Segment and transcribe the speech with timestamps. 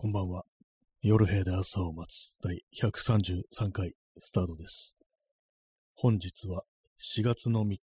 [0.00, 0.44] こんばんは。
[1.02, 4.96] 夜部屋で朝を待つ第133回スタートです。
[5.94, 6.62] 本日は
[6.98, 7.80] 4月の3日、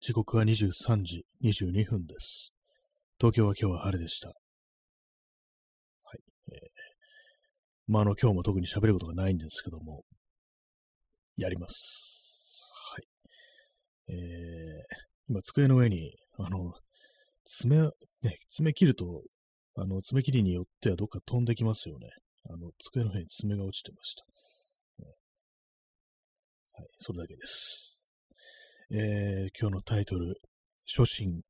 [0.00, 2.52] 時刻は23時22分です。
[3.18, 4.28] 東京は今日は晴れでした。
[4.28, 4.34] は
[6.14, 6.20] い。
[6.52, 6.58] えー、
[7.88, 10.04] まあ、あの、今日も特に喋ることがないんですけども、
[11.36, 12.70] やります。
[12.94, 14.14] はい。
[14.14, 14.18] えー、
[15.30, 16.74] 今、机の上に、あの、
[17.44, 17.90] 爪、
[18.22, 19.24] ね、爪切ると、
[19.78, 22.08] あの、爪切りによってはどっか飛んできますよね。
[22.48, 24.24] あの、机の上に爪が落ちてました。
[26.78, 27.98] はい、それだけです。
[28.90, 30.34] えー、今日のタイトル、
[30.86, 31.40] 初心、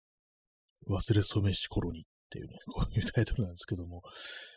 [0.88, 4.02] 忘れ初めし頃にっていうね、 こういうタイトルなんですけども、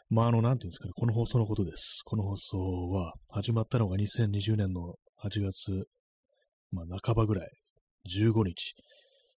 [0.09, 2.01] まあ、あの、なんていうんですかね、この放送のことです。
[2.05, 2.57] この放送
[2.89, 5.87] は、始まったのが2020年の8月、
[6.71, 7.51] まあ、半ばぐらい、
[8.07, 8.75] 15日、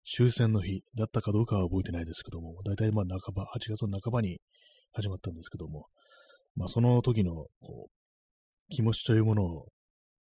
[0.04, 4.38] 終戦の日だったかどうかは覚えてないですけども、だいたいまあ半ば、8月の半ばに
[4.92, 5.86] 始まったんですけども、
[6.56, 7.90] まあその時の、こう、
[8.70, 9.66] 気持ちというものを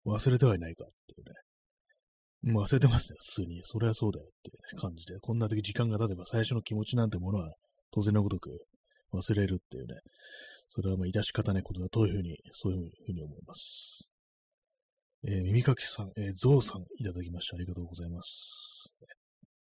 [0.06, 2.52] 忘れてはいないかっていうね。
[2.52, 3.60] もう忘れてますね、普通に。
[3.64, 5.18] それはそうだよっていうね、感じで。
[5.20, 7.52] こんな時時間が経てば最初の気持ちなんてものは
[7.92, 8.50] 当然のごとく
[9.12, 9.94] 忘れるっていうね。
[10.68, 14.10] それはまあ致し方ないことだというふうに、そういうふうに思います。
[15.24, 18.85] えー耳かきさん、えーゾウさんいただきましてありがとうございます。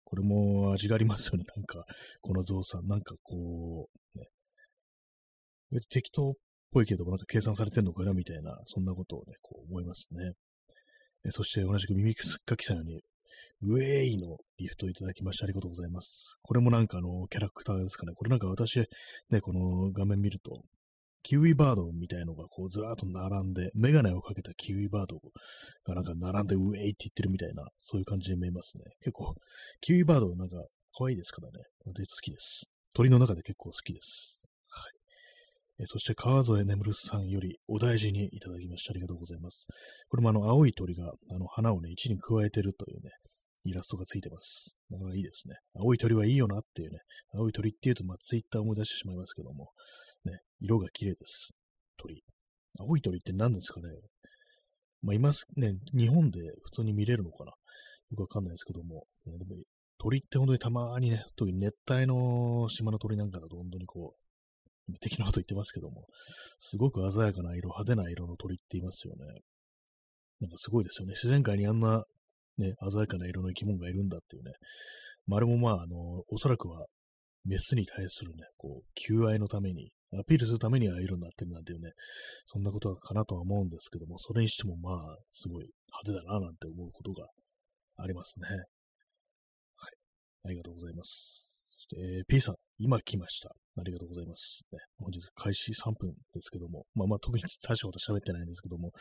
[0.06, 1.44] これも味がありますよね。
[1.56, 1.84] なんか、
[2.22, 5.80] このゾウさん、なんかこう、ね。
[5.90, 6.34] 適当っ
[6.70, 10.32] ぽいけども、なんか計算されてんのかなみたいな、そんなことをね、こう思いますね。
[11.26, 13.02] えそして同じく耳かきさんより、
[13.62, 16.38] ウェイのギフトいただきましてありがとうございます。
[16.42, 18.12] これもなんかあの、キャラクターですかね。
[18.14, 18.78] これなんか私、
[19.30, 20.62] ね、この画面見ると、
[21.26, 25.16] キウイバードみたいのがこうずらーっと並んで、メガネをかけたキウイバード
[25.84, 28.84] がなんか並んでウェイって言ってるみたいな、そういう感じに見えますね。
[29.00, 29.34] 結構、
[29.80, 30.54] キウイバードなんか
[30.96, 31.64] 可愛いですからね。
[31.84, 32.70] 私好きです。
[32.94, 34.38] 鳥の中で結構好きです。
[34.68, 35.82] はい。
[35.82, 39.66] えそして川添眠さんよりお大事にいただきましてありがとうございます。
[40.08, 43.10] これもあの青い鳥があの花をね、一輪加えてるというね、
[43.64, 44.76] イラストがついてます。
[44.90, 45.56] なかなかいいですね。
[45.74, 47.00] 青い鳥はいいよなっていうね。
[47.34, 49.72] 青い鳥っていうと、まあ、ツイッター思い出してしまいますけども、
[50.26, 51.52] ね、色が綺麗です。
[51.96, 52.22] 鳥。
[52.78, 53.88] 青い鳥って何ですかね
[55.02, 59.56] まあ、いますね、日本で普通に見れるのかなよくわかんないですけども、ね、でも
[59.98, 64.14] 鳥って本当にたまにね、特に熱帯の島の鳥なんかだと本当にこ
[64.88, 66.06] う、敵のこと言ってますけども、
[66.58, 69.24] すごく鮮やかな色、派手な色の鳥って言いますよね。
[70.40, 71.12] なんかすごいですよね。
[71.12, 72.04] 自然界にあんな
[72.58, 74.52] ね、鮮やかな色の生き物がいるんだっていうね。
[75.26, 76.86] まあ、あれもまあ、あの、おそらくは、
[77.44, 81.92] メスに対するね、こう、求愛のために、アピールするためにああいう色になってるなんていうね、
[82.46, 85.70] そんなことかなとは思うんですけども、それにしてもまあ、すごい
[86.04, 87.28] 派手だななんて思うことが
[87.96, 88.48] ありますね。
[88.48, 88.60] はい。
[90.44, 91.64] ありがとうございます。
[91.66, 93.50] そして、えー P さん、今来ました。
[93.78, 94.64] ありがとうございます。
[94.72, 98.92] ね、本日開始3分ですけども、まあまあ特に大したこと喋ってないんですけども、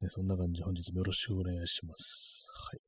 [0.00, 2.46] ね、そんな感じで本日もよろしくお願いします。
[2.70, 2.80] はい。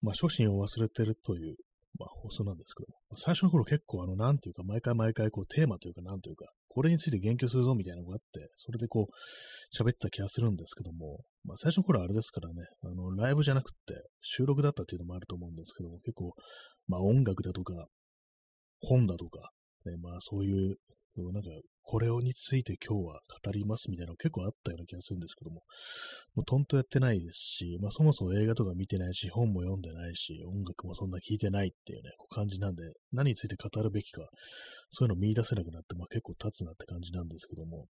[0.00, 1.56] まあ、初心を忘れてるという、
[1.98, 16.34] まあ、放送なんですけども、まあ最初の頃結構、あの、なんていうか、毎回毎回、こう、テーマというか、なんというか、これについて言及するぞみたいなのがあって、それでこう、喋ってた気がするんですけども、まあ、最初の頃あれですからね、あの、ライブじゃなくって、収録だったっていうのもあると思うんですけども、結構、
[16.88, 17.86] まあ、音楽だとか、
[18.80, 19.50] 本だとか、
[19.86, 20.76] ね、まあ、そういう、
[21.16, 21.50] なんか、
[21.86, 25.62] これをについて今日は語りますみたいなの結構あったような気がするんですけども、
[26.34, 32.82] もうとんとやってないですし、まあそもそも映画とか見てないし、本も読んでないし、音楽もそんな聴いてないっていうね、こう感じなんで、
[33.12, 34.22] 何について語るべきか、
[34.90, 37.86] そういうの見出せなくなって、まあ結構経つなって感じなんですけども、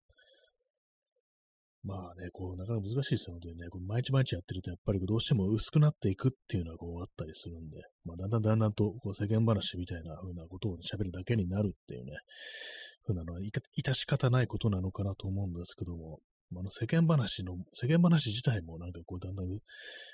[1.83, 3.69] まあね、こう、なかなか難しいですよ、本当にね。
[3.69, 12.11] こう毎日毎日やってると、やっぱりどうしても薄くなっていくっていうのはこうあったりするんで、まあだんだんだんだんとこう世間話みたいな風なことを喋るだけになるっていうね、
[13.09, 16.19] 風なのは、いか致し方ないことなのかなと思うんですけども、
[16.55, 19.47] ああの世間話の、世間話自体もなんかこうだんだん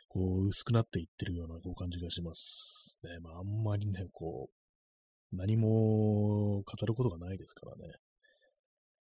[0.09, 2.99] こう薄くなっていってるようなこう感じがします。
[3.03, 7.93] ね、まああんまりね、こう、何も語ることがないですからね。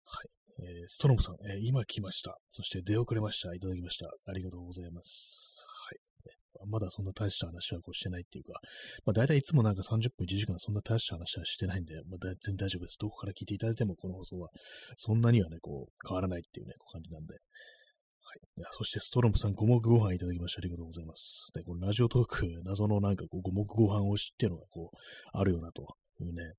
[0.05, 0.29] はい。
[0.61, 2.37] えーストロムさん、えー今来ました。
[2.49, 3.53] そして出遅れました。
[3.53, 4.07] いただきました。
[4.25, 5.58] ありがとうございます。
[6.67, 8.59] まだそんな大した話はこうしてないっていうか、
[9.05, 12.97] まあ大体いつもなんか30分1時間そんな大した話はしてないんで、まあ全然大丈夫です。
[12.99, 14.49] どこから聞いていただいてもこの放送は
[14.97, 17.33] そんなにはね、こう変わらないっていうね、こう感じなんで。
[17.33, 17.39] は
[18.35, 18.61] い。
[18.61, 21.51] いそしてストロムさん、五目ご飯いただきましてありがとうございます。
[21.53, 24.97] で、このラジオトーク、謎のなんかこう五目ご飯推しっていうのがこう、
[25.33, 26.53] あるよなというね、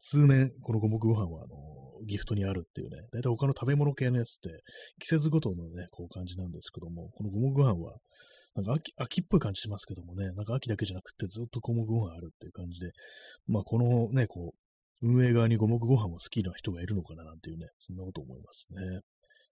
[0.00, 1.56] 通年、この五目ご飯は、あの、
[2.06, 4.62] ギフトにあるっていうね、大体他の食べ物系のやつって、
[4.98, 7.98] 季節ごとのね、こう感じなんですけども、この五目ご飯は、
[8.54, 12.90] なんか秋秋っぽい感じしますけどもね、なんか秋だけじゃなくてずっと五目ご飯あるっていう感じで、
[13.46, 19.00] まあこのね、こう、運営側に五目ご飯も好きな人がいるのかななんていうね、そんなこと思いますね。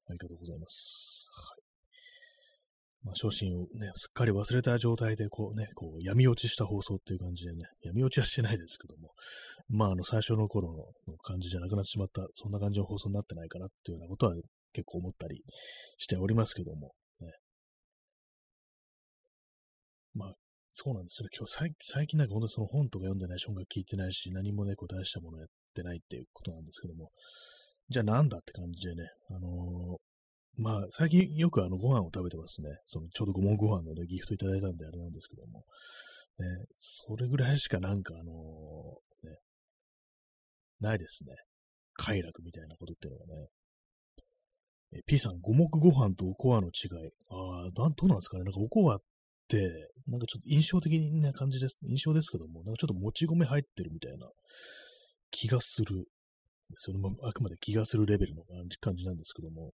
[0.09, 1.29] ありがとうございます。
[1.33, 1.69] はい。
[3.05, 9.13] まあ、初心をね、すっかり忘れた状態で、こうね、こう、闇落ちした放送っていう感じでね、闇落ちはしてないですけども、
[9.69, 14.35] まあ、あの、最初の頃の感じじゃなくなってしまった、そんな感じの放送になってないかなっていうようなことは
[14.73, 15.43] 結構思ったり
[15.97, 16.93] しておりますけども、
[20.81, 21.29] そうなんですよ。
[21.37, 27.11] 今日最近なんか本当にその本とか読んでないし、音楽聴いてないし、何もね、こう出したものやってないっていうことなんですけども、
[27.89, 32.69] じゃあなんだって感じでね、あのーまあ、最近よくあのご飯を食べてますね。
[32.87, 35.65] そのちょうどごもご飯の、ね、ギフトいただいたんであれなんですけども。
[36.39, 36.47] ね、
[36.79, 39.37] それぐらいしかなんかあのー、ね、
[40.79, 41.35] ないですね。
[41.95, 43.49] 快楽みたいなことっていうのがね。
[44.95, 47.11] え、P さん、五目ご飯とおこわの違い。
[47.31, 48.45] ああ、どうなんですかね。
[48.45, 49.01] なんかおこわっ、
[50.07, 51.77] なんかちょっと印象的な感じです。
[51.83, 54.29] 印象ですけども、なんかちょっともち米入ってるみたいな
[55.31, 56.05] 気がする。
[56.77, 58.43] それもあくまで気がするレベルの
[58.81, 59.73] 感じなんですけども。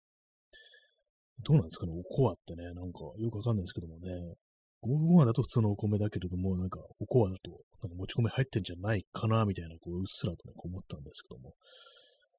[1.42, 4.34] どうなんですかね、おこわってね、なんかよくわかんないですけどもね、
[4.80, 7.50] ごご飯だと普通のお米だけれども、なんかおこわだと、
[7.82, 11.54] なんかもち米入ってんじゃないかな、みたいな、こう、うっすらとね、こう思ったんですけども、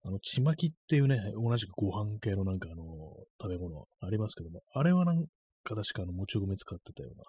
[0.03, 2.83] あの、ちまきっていうね、同じくご飯系のなんかあの、
[3.41, 5.25] 食べ物ありますけども、あれはなん
[5.65, 7.23] か確かあの、もち米使ってたような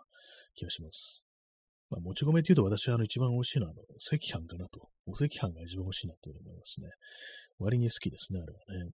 [0.55, 1.25] 気がします。
[1.91, 4.89] まあ、もち米って言うと私はあの、一番美味しいのはあの、赤飯かなと。
[5.07, 6.89] お赤飯が一番美味しいなと思いますね。
[7.59, 8.91] 割に好きですね、あれはね。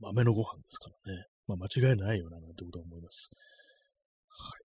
[0.00, 1.24] 豆のご飯ですからね。
[1.46, 3.30] まあ、間違いないよな、なんてことは思います。
[4.28, 4.66] はい。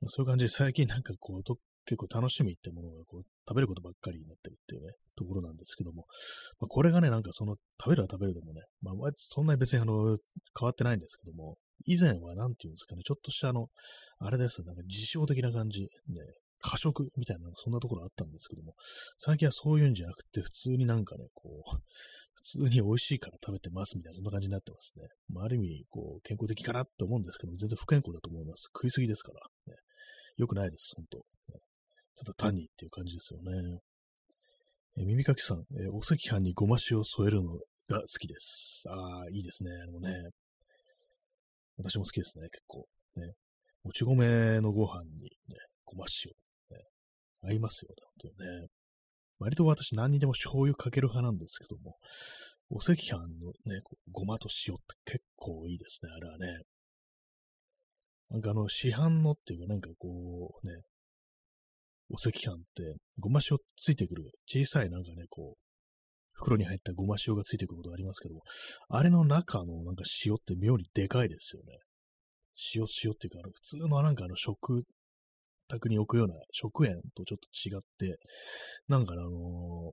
[0.00, 6.06] まあ、そういう感じで最近なんかこう、と結構楽しみってものがこう、食べることばっかりになってるっていうね、ところなんですけども、
[6.60, 10.18] まあ、これがね、なんかその、食べるは食べるでもね、まあ、そんなに別にあの、
[10.58, 13.68] 変わってないんですけども、以前はなんていうんですかね、ちょっとしたあの、
[14.18, 15.88] あれです、なんか自称的な感じ、ね、
[16.60, 18.74] 過食みたいな、そんなところあったんですけども、
[19.18, 21.78] 最近はそういうんじゃなくて、普通になんかね、こう、
[22.34, 25.06] 普通に美味しいから食べてますみたいな、そんな感じになってますね。
[25.28, 28.70] まあ、ある意味、こう、健康的かなって思うんですけども、全然不健康だと思います。
[28.74, 29.40] 食いすぎですから。
[29.66, 29.78] ね、
[30.36, 31.60] よくないです、本当、ね、
[32.16, 33.80] ただ単にっていう感じですよね。
[34.98, 37.52] え耳かきさん、えお赤飯にごま塩を添えるの
[37.88, 38.84] が好きです。
[38.88, 39.70] ああ、いいですね。
[39.86, 40.30] あのね、
[41.76, 42.86] 私も好きですね、結構。
[43.16, 43.34] ね、
[43.84, 46.32] もち米のご飯にね、ごま塩。
[46.76, 46.84] ね
[47.42, 48.68] 合いますよね、本当にね。
[49.38, 51.98] 割と私何にでも醤油かける派なんですけども、
[52.70, 56.62] お赤飯のね、ごまと塩って結構いいですね、あれはね。
[58.30, 60.82] なんかあの、市販のっていうか、なんかこうね、
[62.10, 65.66] お赤飯って、ごま塩ついてくる、小さいなんかね、こう、
[66.34, 68.42] 袋に入ったごま塩がついてくることありますけども、
[68.88, 71.78] あれの中のなんか塩って妙にでかいですよね。
[72.74, 74.84] 塩塩っていうか、あの普通のなんかあの食
[75.68, 78.18] 宅に置くような食塩とちょっと違って、
[78.88, 79.92] なんかあの、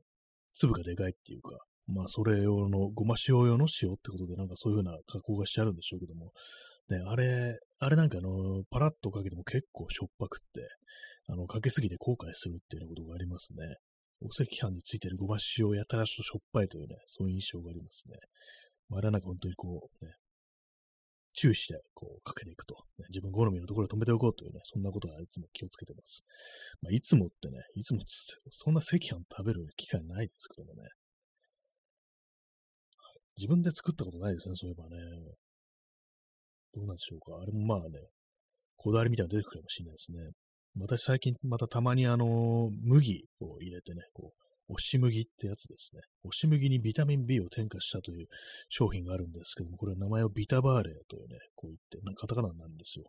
[0.55, 1.57] 粒がでかいっていうか、
[1.87, 6.31] まあそれ用の、ごま塩用の塩ってことでなんかそういう風な加工がしてあるんでしょうけども、
[6.89, 10.67] ね、あれ、あれなんかあの、パラッとかけても結構しょっぱくって、
[11.27, 13.77] あの、かけすぎて後悔するっていうようなことがありますね。
[14.21, 18.15] お赤飯についてるごま塩やたらしとしょっぱいというね、そういう印象がありますね。
[18.89, 20.11] まあ、あれはなんか本当にこう、ね、
[21.33, 23.05] 注意して、こう、かけていくと、ね。
[23.09, 26.23] 自分好みのところで止めておこうというね、そんなことはいつも気をつけてます。
[26.81, 30.89] まあ、いつもってね、いつもつってそんな赤飯食べる機会ないですけどもね。
[33.37, 34.97] 自分で作ったことないですね、そういえばね。
[36.73, 37.41] どうなんでしょうか。
[37.41, 37.97] あれもまあね、
[38.77, 40.19] こだわりみたいなの出てくるかもしれないですね。
[40.79, 46.01] 私最近またたまにあの、麦を入れてね、こう、押し麦ってやつですね。
[46.23, 48.27] 押し麦にビタミン B を添加したという
[48.69, 53.05] 商品があるんですけども、これは名前をビタバーレというね、こう言って、なんかカタカナになるんですよ。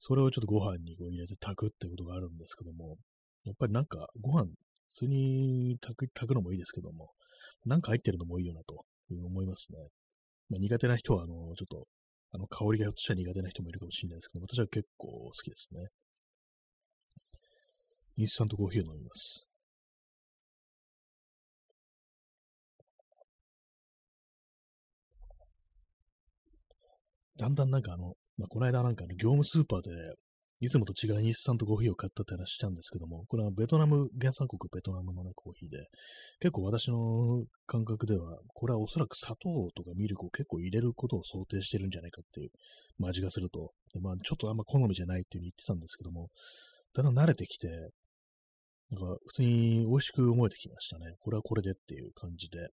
[0.00, 2.96] それをちょっとご飯にこう入れて炊くってことがあるんですけども、
[3.44, 4.46] やっぱりなんかご飯
[4.88, 7.10] 普通に炊く炊くのもいいですけども、
[7.66, 9.78] なんか入ってるのもいいよなと思いますね。
[10.48, 11.86] まあ、苦手な人は、あの、ちょっと、
[12.32, 15.88] あの、香りがひょっとしたら苦手な人もいるかもしれないですけど、私は結構好きですね。
[18.18, 19.46] インスタントコーヒーを飲みます。
[27.38, 29.90] だんだんなんかあの、まあ、この間なんかの業務スーパーで、
[30.60, 35.86] いつもと違うインスタントコーヒーを買ったって話したんですけども、これはベトナム、原産国ベトナムのね、コーヒーで、
[36.40, 42.50] 結構私の感覚では、これはおそらく砂糖とかミルクを結構入れることを想定してるんじゃないかっていう、
[42.98, 43.70] まあ、味がすると。
[44.00, 46.30] まあ、ちょっとあんま好みじゃないっていううに言ってたんですけども、
[46.94, 47.68] だんだん慣れてきて、
[48.90, 51.14] なんか普通に美味しく思えてきましたね。
[51.20, 52.68] これはこれでっていう感じで。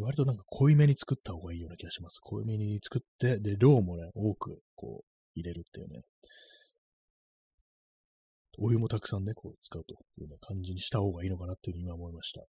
[0.00, 2.20] 割となんか濃いめに作った方がいいような気がします。
[2.22, 5.04] 濃いめに作って、で、量もね、多くこう
[5.34, 6.02] 入れるっていうね。
[8.60, 12.44] お湯もたくさんね、こう使うというね、感じにした方がいいのかなっていうふうに今思いました。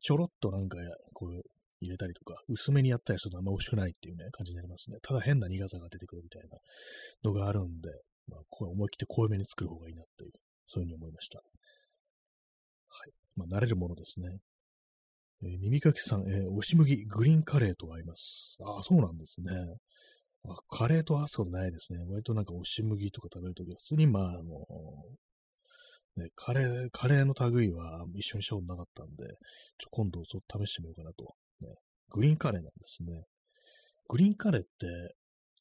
[0.00, 0.78] ちょろっとなんか、
[1.14, 1.42] こう、
[1.80, 4.98] 入れたりとか、薄めにやったりするとあんま美味しくないっていうね、感じになりますね。
[5.02, 6.58] ただ変な苦さが出てくるみたいな
[7.24, 7.90] のがあるんで、
[8.28, 10.30] まあ、これ思い切って濃いめに作る方がいいなっていう、
[10.66, 11.38] そういうふうに思いました。
[11.38, 11.44] は
[13.06, 13.12] い。
[13.36, 14.38] まあ、慣れるものですね。
[15.42, 18.58] えー、耳かきさん、えー、押し麦、グリーンカレーと合います。
[18.62, 19.52] ああ、そうなんですね。
[20.48, 22.04] あカレーと合わすことないですね。
[22.08, 24.42] 割となんか押し麦とか食べるときは、普通にまあ、あの
[26.16, 29.26] ね、カレー、カレーの類は一緒にしたことなかったんで、
[29.78, 31.34] ちょ今度ちょっと試してみようかなと。
[31.60, 31.74] ね、
[32.10, 33.24] グリーンカレーなんですね。
[34.08, 34.70] グリーンカレーって、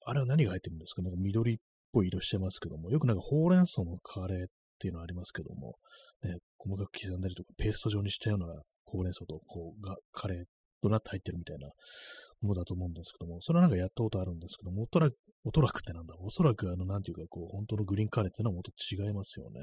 [0.06, 1.02] あれは何が入ってるんですか？
[1.02, 1.58] なんか緑っ
[1.92, 5.76] ぽい色してますけども、よくなんかほうれん草のカレーっっていうのはありますけども、
[6.24, 8.48] ね、細かく刻んだりとか、ペースト状にしたような
[8.86, 10.44] ほうれん草と、こう、が、カレー
[10.82, 11.70] となって入ってるみたいな
[12.42, 15.10] ものだと思うんですけども、それはなんかやったことあるんですけども、おとら、
[15.44, 19.60] おとらくってなんだおそらくあの、なんていうか、こう、本当のグリーンカレーってのはもっと違いますよね。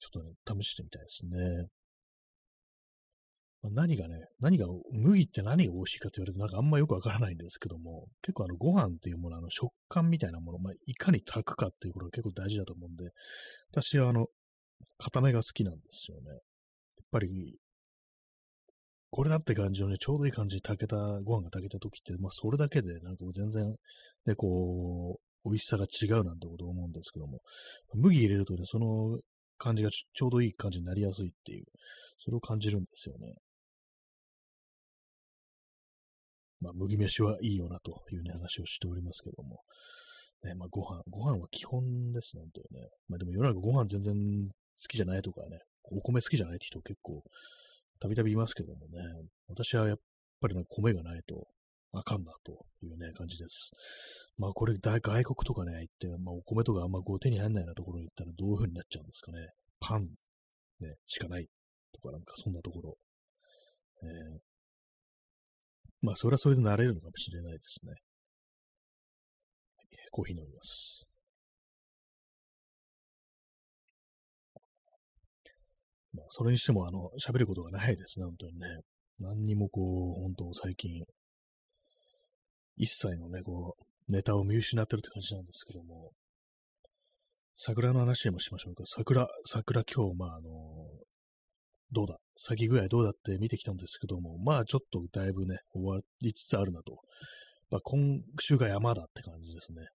[0.00, 1.68] ちょっとね、試してみたいですね。
[3.62, 13.10] ま、何がね、何が、麦って何が美味しいかと言われるとなんかあんまよくわからないんですけども、結構あのご飯っていうもの、あの食感みたいなもの、まあ、いかに炊くかっていうことが結構大事だと思うんで、
[13.72, 14.26] 私はあの、
[14.98, 16.30] 固めが好きなんですよね。
[16.30, 16.38] やっ
[17.10, 17.56] ぱり、
[19.10, 23.74] これだって感じのね、ちょうどいい感じに炊けた、ご飯が炊けた時って、まあそれだけでなんかもう全然、
[24.26, 27.40] ね、こう、美味しさが違うなんてことを思うんですけども、
[27.94, 29.18] 麦入れるとね、その
[29.56, 31.64] 感じがちょうどいい感じになりやすいっていう、
[32.18, 33.34] それを感じるんですよね。
[36.60, 39.60] まあ、麦飯はいいよなというね、話をしておりますけども。
[40.44, 42.88] ね、まあ、ご飯、ご飯は基本ですね、本当にね。
[43.08, 44.14] まあ、でも世の中ご飯全然
[44.48, 44.52] 好
[44.88, 47.22] きじゃないとかね、お米好きじゃないって人結構、
[48.00, 49.00] たびたびいますけどもね、
[49.48, 49.98] 私はやっ
[50.40, 51.48] ぱりな米がないと
[51.92, 53.72] あかんなというね、感じです。
[54.36, 59.48] まあこれ外国とかね、行って、まあお米とかあんまこう手に入んないようなところに行ったらどういう風になっちゃうんですかね。
[59.80, 60.08] パン、
[60.80, 61.48] ね、しかない
[61.92, 62.96] とかなんかそんなところ。
[64.02, 64.38] えー、
[66.00, 67.94] まあそれはそれで慣れるのかもしれないですね。
[70.10, 71.06] コーヒー飲みます。
[76.14, 78.66] まあ、それにしても、あの、喋ることがないですね、本当にね。
[79.20, 81.04] 何にもこう、本当最近、
[82.76, 83.76] 一切のね、こ
[84.08, 86.12] う、ネタを見失ってるって感じなんですけども、
[87.54, 88.84] 桜の話でもしましょうか。
[88.86, 90.48] 桜、桜今日、まあ、あの、
[91.92, 97.00] どうだ咲き具合どうだって見てきたんですけども、まあちょっとだいぶね、終わりつつあるなと。
[97.70, 99.88] まあ、今週が山だって感じですね。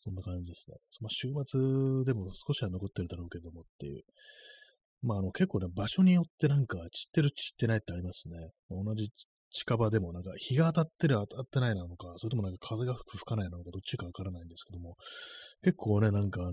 [0.00, 0.76] そんな感じですね。
[1.00, 4.02] まあ、週末でも少しは残ってるだろうけどもっていう。
[5.02, 8.36] まあ、あの、結構ね、場所によってなんか散ってる散ってないってありますね。
[8.70, 9.10] 同じ
[9.50, 14.96] 近場でもなんか日が当たってる当たってないなのか、それともなんか風が吹く吹かないなのか、どっちかわからないんですけども、
[15.62, 16.52] 結構ね、なんかあ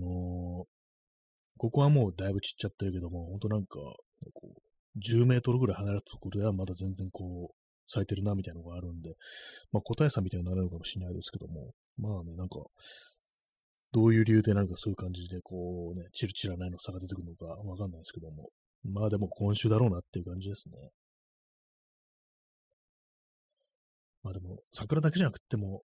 [1.56, 3.78] ここはもうだいぶ散っちゃってるけども、ほんとなんか、
[4.32, 4.63] こう、
[4.96, 7.54] 10メートルぐらい離れたところではまだ全然こう、
[7.86, 9.14] 咲いてるなみたいなのがあるんで、
[9.72, 12.60] まあ答えさんみたいになるのかもしれないですけども、まあね、なんか、
[13.92, 18.48] どういう理由でなんかそういう感じでこうね、チルチラないの差が出てくるのかわかんないですけども、
[18.84, 20.74] まあでも今週だろうなっていう感じですね。
[24.24, 25.82] まあでも、桜だけじゃなくても、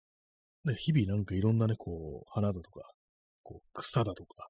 [0.65, 2.91] ね、日々なんかいろんなね、こう、花だとか、
[3.43, 4.49] こう、草だとか、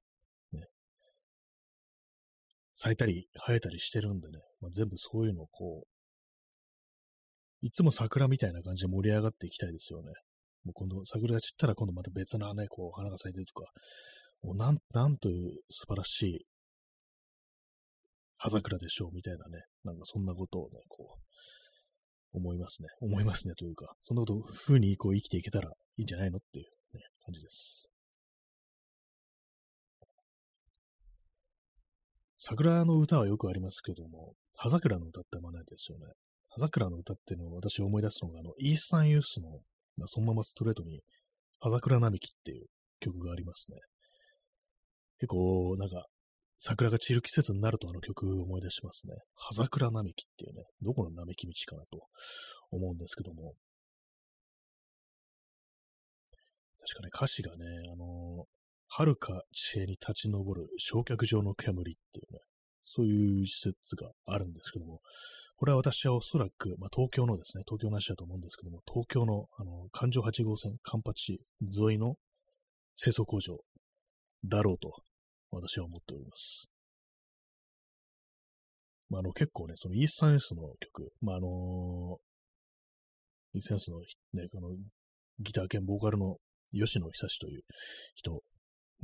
[2.74, 10.12] 咲いたり生えたりしてるんでね、まあ、全部そういうのをこう、いつも桜みたいな感じで盛り上がっていきたいですよね。
[10.64, 13.70] もう今度桜が散ったら今度また別なね、こう、花が咲いてるとか、
[14.42, 16.46] もうなん、なんという素晴らしい
[18.36, 22.88] 葉桜でしょうみたいなね、なんかそんなことをね、こう、思いますね。
[23.00, 26.66] 思いますねというか、そんなこと、風にこう生きていけたらいいんじゃないのっていう、
[26.96, 27.93] ね、感じです。
[32.46, 36.04] 桜の歌はよくありますけども、葉桜の歌ってあんまないですよね。
[36.50, 39.48] 葉桜の歌っていうのを私思い出すのが、あの、イースタンユースの、
[39.96, 41.00] まあそのままストレートに、
[41.58, 42.66] 葉桜並木っていう
[43.00, 43.78] 曲がありますね。
[45.20, 46.04] 結構、なんか、
[46.58, 49.14] 桜が散る季節になるとあの曲思い出しますね。
[49.36, 52.06] 葉桜並木っていうね、どこの並木道かなと
[52.70, 53.54] 思うんですけども。
[56.78, 58.44] 確かね、歌詞がね、あの、
[58.96, 62.38] 遥か地平に立ち上る焼却場の煙っていうね、
[62.84, 65.00] そういう施設があるんですけども、
[65.56, 72.14] これは私はおそらく、まあ、東京のですね、東京の話だと思うんですけども、東京の、あの、環状8号線、カンパチ沿いの
[72.96, 73.58] 清掃工場
[74.44, 74.92] だろうと
[75.50, 76.70] 私は思っております。
[79.10, 82.18] まあ、あの、結構ね、そのイースタンエスの曲、まあ、あの
[83.54, 83.98] イースタンエスの
[84.34, 84.70] ね、この
[85.40, 86.36] ギター兼ボーカルの
[86.72, 87.62] 吉野久志という
[88.14, 88.40] 人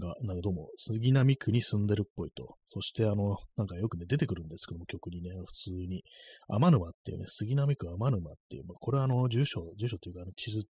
[0.01, 2.57] が、なんかどうも杉並区に住んでるっぽいと。
[2.67, 6.03] そしてあの、なんかよくね、出てくるんですけども、曲にね、普通に。
[6.49, 10.63] 天沼っていうね、杉並区天沼っていう、まあ、これはあの、住所、住所っていうか、あの、地図、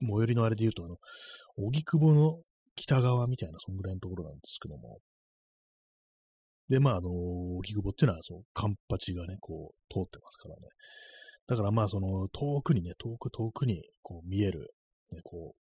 [0.00, 0.96] 最寄りのあれで言うと、あの、
[1.56, 2.38] 荻窪の
[2.76, 4.98] 北側みたいな、そんぐらいのところなんですけども。
[6.68, 10.62] で、まあ、あの、荻窪っていうのは、その、カンパチがね、こう、通ってますからね。
[11.48, 14.74] だからまあ、その、遠くにね、遠く遠くに、こう、見える、
[15.12, 15.65] ね、こう、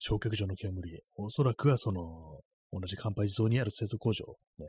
[0.00, 2.40] 焼却場の煙、おそらくはその、
[2.72, 4.24] 同じ乾杯地蔵にある製造工場、
[4.58, 4.66] ね、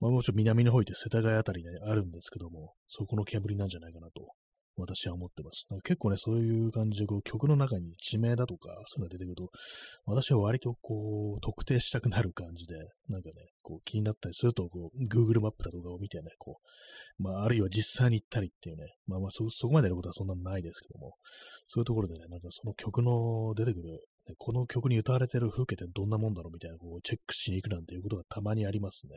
[0.00, 4.32] まあ、もうちろん南の方行って世田谷あたりにあるんですけども、そこの煙なんじゃないかなと
[4.76, 5.66] 私は思ってます。
[5.84, 9.50] 結構ね、そういう感じで、こう、曲の中に地名だとか、そういうのが出てくると、
[10.04, 12.74] 私は割とこう、特定したくなる感じで、
[13.08, 16.58] なんかね、こう、気になったりすると、こう、Google マップだとかを見てね、こ
[17.18, 21.14] う、まあ、あるいは実際に行ったりっていうね、まあまあそ、そこまでやることはそんなないですけども、
[21.66, 24.04] そういうところでね、なんかその曲の出てくる、
[24.38, 29.12] この曲に歌われてる風景ってどんなもんだろうみたいな、こう、チェックしに行くなんていうことがたまにありますね。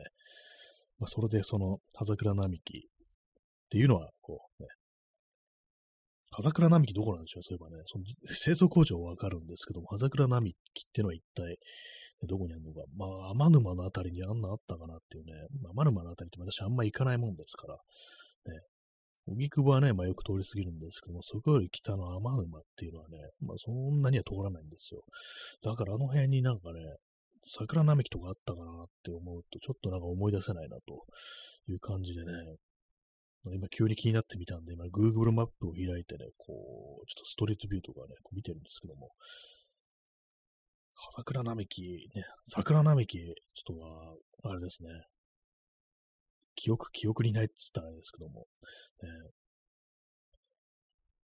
[0.98, 2.80] まあ、それでその、葉桜並木っ
[3.70, 4.68] ていうのは、こう、ね、
[6.30, 11.58] 葉桜並木どこなんでしょうそういえばね、その清掃工場はわかるんですけども、葉桜並木ってのは一体、
[12.26, 12.82] どこにあるのか。
[12.96, 15.32] まあ、天沼のあたりにあんなあったかなっていうね、
[15.72, 18.60] 天沼のあたりって私あんま行かないもんですから、ね、
[19.26, 25.02] 荻窪はね、まあよく通り過ぎるんですけども、そこより北の天沼っていうのはね、まあそんなには通らないんですよ。
[25.62, 26.80] だからあの辺になんかね、
[27.44, 31.04] 桜並木とかあったかなって思うと、ちょっとなんか思い出せないなと
[31.68, 32.32] いう感じでね、
[33.52, 39.10] 今急に気になってみたんで、今 Google マップを開いてね、こう、ちょっとストリートビューとかね、こう見てるんですけども、
[41.16, 41.82] 桜並木、
[42.14, 44.90] ね、桜並木、ちょっとは、あれですね、
[46.54, 48.46] 記憶、記憶にないって言ったらあれですけども、
[49.02, 49.08] ね、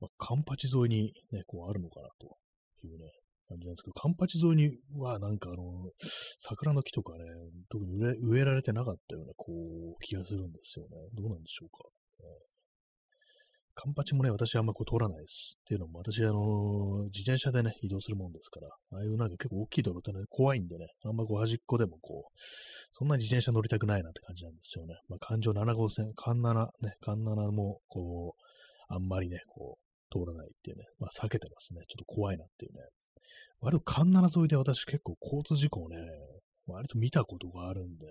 [0.00, 2.36] まあ、カンパチ沿いにね、こうあるのかなと
[2.86, 3.10] いうね、
[3.48, 5.90] 感じなんですけど、カンパチ沿いにはなんかあの、
[6.38, 7.24] 桜の木とかね、
[7.70, 10.96] 特に植えられてなかったような、こう、気がするんですよね。
[11.14, 11.88] どうなんでしょうか。
[13.76, 15.58] カンパチもね、私はあんまこう通らないです。
[15.60, 22.38] っていうのも、私、あのー、自転車でね、移動するもんですから、ああいうなんか結構大きい道路ってね、怖いんでね、あんまこう端っこでもこう、
[22.90, 24.94] そんなに自転車乗りたくないなって感じなんですよね。
[25.10, 28.42] まあ、環状7号線、環7、ね、環7も、こう、
[28.88, 31.82] あんまりね、こう、通らないっていうね、まあ、避けてますね。
[31.86, 32.80] ちょっと怖いなっていうね。
[33.60, 35.98] 割と環7沿いで私結構交通事故をね、
[36.66, 38.06] 割と見たことがあるんで、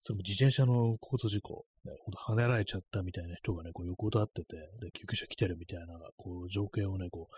[0.00, 7.34] それも自転車の交通事故、ね、ほんと跳ねられちゃったみたいな人がね、こう横たってて、で、救急車来てるみたいな、こう、情景をね、こう、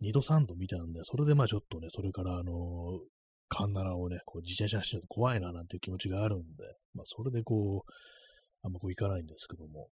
[0.00, 2.98] 二度三度見たんで、それでまあちょっとね、それからあのー、
[3.48, 6.44] カンナラをね、こう自転車走ると怖いななんていう気持ちがあるんで、
[6.94, 7.92] まあそれでこう、
[8.62, 9.88] あんまこう行かないんですけども、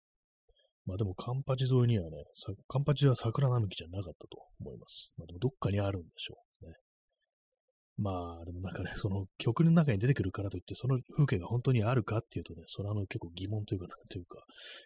[0.85, 2.25] まあでもカンパチ沿いにはね、
[2.69, 5.11] カンパチは桜並木じゃなかったと思います。
[5.17, 6.46] まあでもどっかにあるんでしょう。
[7.99, 14.45] まあ、でもなんかね、その曲の中に出てくるからといって、その風景が本当にあるかっていうとね、それはあの結構疑問というか、なんというか、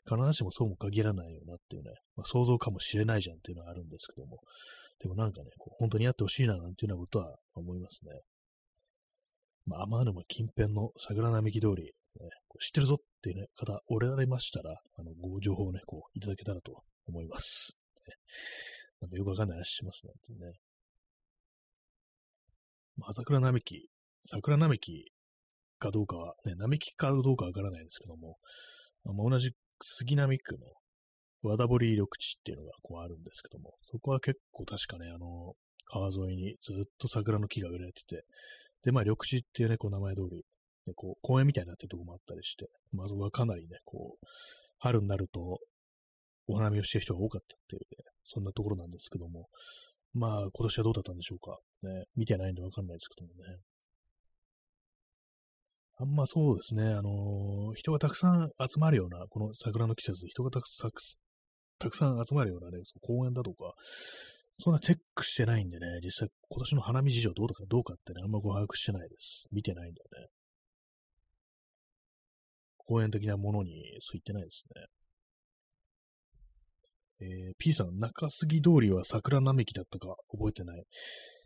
[0.08, 4.38] 必ずしもそうも限らないよなっていうね、まあ、想像かもしれないじゃんっていうのはあるんですけども、
[5.00, 8.12] でもなんかね、こう本当にやってほしいななんていうようなことは思いますね。
[9.66, 11.90] まあ、天沼近辺の桜並木通り、ね、
[12.48, 17.76] こう知ってるぞっていう、ね、方、おられましたら、あの、ご情報をね、こう、いただけたらと思います。
[18.06, 18.14] ね
[19.00, 20.12] なんかよくわかんない話しますね。
[20.46, 20.52] ね
[23.00, 23.88] まあ、桜並木、
[24.26, 25.10] 桜並木
[25.78, 28.36] かどうかは、ね、並木かどうかわからないんですけども、
[29.04, 30.66] まあ、同じ杉並区の
[31.42, 35.54] 和田堀緑地っていうのがこうあるんですけども、そこは結構確かね、あの、
[35.86, 38.24] 川沿いにずっと桜の木が植えられてて、
[38.84, 40.44] で、まあ緑地っていうね、こう名前通り、
[40.86, 44.26] ね、こう公園みたいになってるとこもあったりして、まあそこはかなりね、こう、
[44.78, 45.58] 春になると
[46.46, 49.48] お花見をしてる人が多かったっていうね、そんなところなんですけども、
[50.12, 51.58] まあ、今年はどうだったんでしょうか。
[51.82, 53.58] ね、見てないんでわかんないですけどもね。
[55.98, 60.90] あんまそうですね、あのー、人がたくさん集まるような、この桜の季節、人がたくさん、
[61.78, 63.74] たくさん集まるようなね、公園だとか、
[64.58, 69.46] そんなチェックしてないんでね、実際今年の花見事情どうだかどうかってね、あんまご把握してないです。
[69.52, 70.28] 見てないんだよね。
[72.78, 73.70] 公園的なものに
[74.00, 74.86] そう言ってないですね。
[77.20, 80.82] えー、P さん、中杉通りは桜並木だったか覚えてない？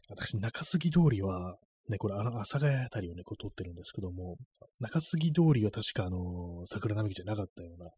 [0.09, 1.57] 私、中杉通りは、
[1.89, 4.37] ね、これ、あの、阿佐ヶ谷あたりをね、こう通ってるんですけども、
[4.81, 7.91] 中杉通りは確か、あのー、桜並木じゃなかったような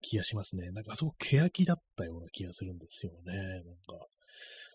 [0.00, 0.70] 気がしますね。
[0.70, 3.32] なんか、あそこ、欅だったような気がするんですよね。
[3.32, 4.06] なんか、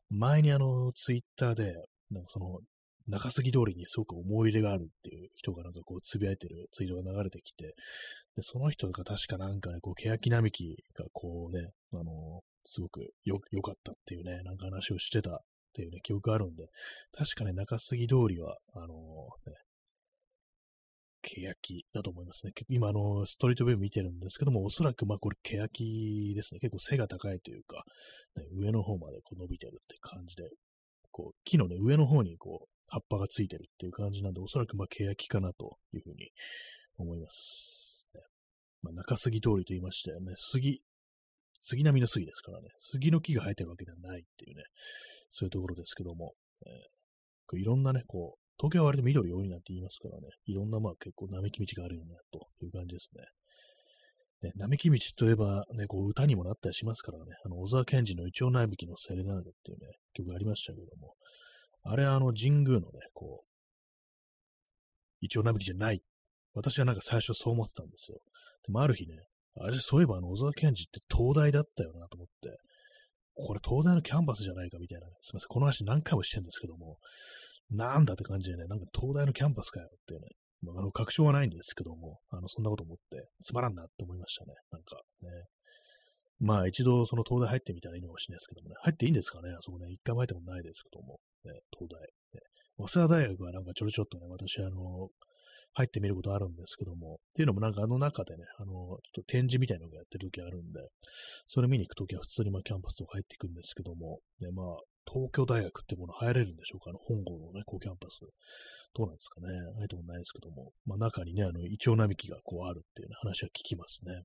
[0.10, 1.74] 前にあの、ツイッターで、
[2.12, 2.60] なんかその、
[3.10, 7.76] 中杉通りにすごく思い入れがあるっていう人がなんかこう、つぶやいてるツイートが流れてきて、
[8.36, 12.06] で、その人が確かなんかね、こう、欅並木がこうね、あのー、
[12.64, 15.40] すごくよ、良かったっていうね、なんか話をしてたっ
[15.74, 16.68] ていうね、記憶があるんで、
[17.12, 19.58] 確かね、中杉通りは、あのー、ね、
[21.22, 22.54] 欅だと思いますね。
[22.70, 26.60] 今、あの、ストリートビュー見てるんですけども、おそらく、まあ、これ、欅ですね。
[26.60, 27.84] 結構背が高いというか、
[28.38, 30.50] ね、上の方までこう伸びてるって感じで、
[31.12, 36.32] こう、木のね、上の方にこう、葉っぱがついてるっていう感じなんで、おそらく、まあ、欅かなというふうに
[36.98, 38.08] 思います。
[38.14, 38.22] ね、
[38.82, 40.34] まあ、中杉通りと言いましたよね。
[40.36, 40.82] 杉、
[41.62, 42.70] 杉並みの杉ですからね。
[42.80, 44.64] 杉の木が生えてるわけではないっていうね、
[45.32, 46.34] そういうところですけども、
[46.66, 53.24] えー、いろんなね、こう、東京は割と緑多いなんて言いますからね、いろんなまあ結構並木道があるよね、という感じですね。
[54.42, 61.16] ね、並木道といえば、ね、こう歌にもなったりしますからね、あの、小沢健二のイチョウ並木のセレナーデっていうね、曲がありましたけども、
[61.84, 63.48] あれはあの神宮のね、こう、
[65.22, 66.02] イチョウ並木じゃない。
[66.54, 68.20] 私はなんか最初そう思ってたんですよ。
[68.66, 69.16] でもある日ね、
[69.60, 72.58] あれ、そういえばあの、小沢健二って東大だったよなと思って、
[73.36, 76.98] これ東大のキャンパスじゃないかみたいなね、すみません、この話何回もしてるんですけども、
[77.72, 80.20] なんだって感じでね、なんか東大のキャンパスかよってね、
[80.62, 84.54] まあ、あの、確証はないんですけども、あの、そんなこと思って、つまらんなって思いましたね。
[84.72, 85.30] なんかね。
[86.40, 89.52] まあ一度その東大入ってみたらいいのかもしれないですけどもね、入っていいんですかね？
[89.52, 92.42] あそこね、一回も入ったことないですけども、ね、東大、ね。
[92.78, 95.10] 早稲田大学はなんかちょろちょっとね、私あの、
[95.74, 100.80] 入ってみることあるんですけども、っていうのもなんかあの中でね、あの、ちょっと展示みたいなのがやってる時あるんで、
[101.48, 104.66] それ見に行くときは普通にまあキャンパスとか入っていくんですけども、ね、まあ、
[105.06, 106.90] 東京大学ってもの入れるんでしょうか？
[106.90, 108.22] あの、本郷のね、こうキャンパス。
[108.96, 109.48] どうなんですかね？
[109.78, 114.24] 入ったことないですけども、まあ中にね、あの、イチョウ並木がこうあるっていうね、話は聞きますね。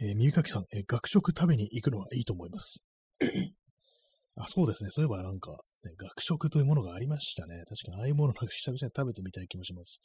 [0.00, 2.82] えー、耳かきさん、えー、学食食べに行くのはいいと思います。
[4.36, 4.90] あ、そうですね。
[4.92, 5.52] そういえばなんか、
[5.84, 7.64] ね、学食というものがありましたね。
[7.68, 10.00] 確かにああいうものなんか久々に食べてみたい気もします。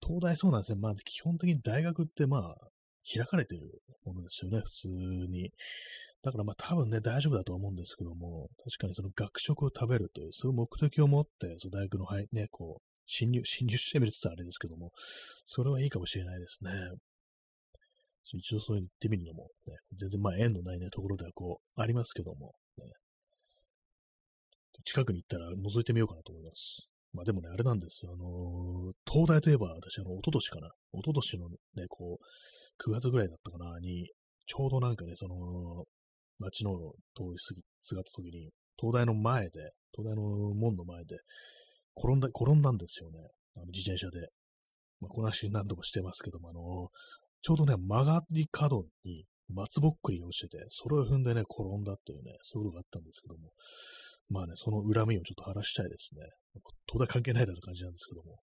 [0.00, 0.78] 東大そうなんですね。
[0.80, 2.56] まあ基本的に大学ってまあ
[3.12, 4.60] 開かれてるものですよね。
[4.64, 5.50] 普通に。
[6.22, 14.92] だからまあ多分ね、大丈夫だと思うんですけども、確かにその学食を食べるという、そういう目的を持って、その大学の、はい、ね、こう、侵入、侵入してみるって言ったらあれですけども、
[15.44, 16.70] それはいいかもしれないですね。
[18.32, 22.84] 一応そういうに行ってみるのも、ね、全然まあ縁のないね、ところではこう、ありますけども、ね、
[24.84, 26.88] 近くに行ったら覗いてみようかなと思います。
[27.12, 28.12] まあでもね、あれなんですよ。
[28.12, 30.68] あのー、東大といえば、私、あの、一昨年かな。
[30.92, 31.56] 一昨年のね、
[31.88, 34.10] こう、9月ぐらいだったかな、に、
[34.46, 35.84] ちょうどなんかね、その、
[36.40, 36.72] 街の
[37.14, 39.50] 通り過ぎ、すがった時に、東大の前で、
[39.94, 40.22] 東大の
[40.54, 41.16] 門の前で、
[41.96, 43.18] 転んだ、転んだんですよね。
[43.56, 44.28] あの、自転車で。
[45.00, 46.88] まあ、この話何度もしてますけども、あの
[47.44, 53.52] ちょうどね、曲がり角に松ぼっくりが落ちてて、それを踏んでね、転んだっていうね、そういうことがあったんですけども、
[54.30, 56.22] まあね、その恨みをちょっと晴らしたいですね。
[56.90, 58.40] 東大関係ないだろう感じなんですけども、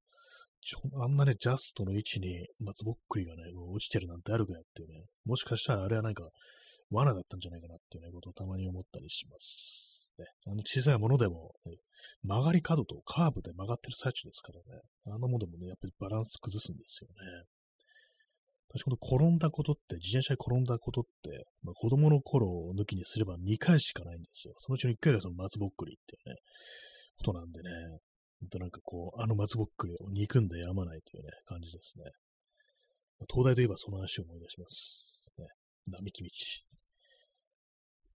[0.61, 3.41] ちょあんなね、ジャストの位置に松ぼっくりがね、
[3.73, 6.29] 落ちてるなんてあるかやっていうね、もしかしたらあれはなんか、
[6.91, 10.11] 罠だったんじゃないかなっていうね、ことをたまに思ったりします。
[10.19, 11.77] ね、あの小さいものでも、ね、
[12.21, 17.15] 曲がり角とカーブで曲がってる最中ですからね、あのものでもね、やっぱりバランス崩すんですよね。
[18.73, 24.53] 私ほど転んだことって、自転車に転んだことって、まあ、子供の頃を抜きにすれば2回しかないんですよ。
[24.57, 26.39] そのうちの1回がその松ぼっくりっていうね、
[27.17, 27.69] ことなんでね、
[28.39, 32.05] ほんとなんかこう、あの松ぼっくりを憎んでやまないというね、感じですね。
[33.19, 35.31] まあ、東大といえばその話を思い出します。
[35.37, 35.47] ね、
[35.91, 36.29] 並木道。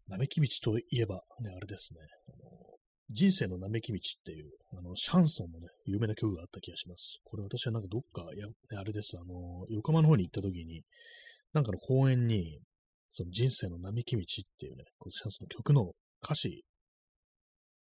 [0.08, 2.76] 並木道といえば、ね、あれですね、あの
[3.08, 7.20] 人生の並木道っていう、あの、シャンソンのね、有名な曲があった気がします。
[7.24, 10.82] これ私はなんかどっか、や、あれです、あの、横浜の方に行った時に、
[11.52, 12.58] なんかの公園に、
[13.12, 14.24] その人生の並木道っ
[14.58, 15.92] ていうね、このシャンソンの曲の
[16.22, 16.64] 歌詞、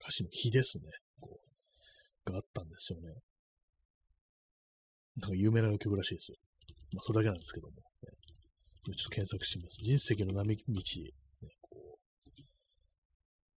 [0.00, 0.85] 歌詞の日ですね、
[1.20, 1.38] こ
[2.27, 3.09] う、があったんですよね。
[5.16, 6.37] なんか有名な曲らしいですよ。
[6.92, 7.83] まあ、それだけなんですけども、ね。
[8.85, 9.79] ちょっと検索してみます。
[9.81, 10.83] 人生の並木道、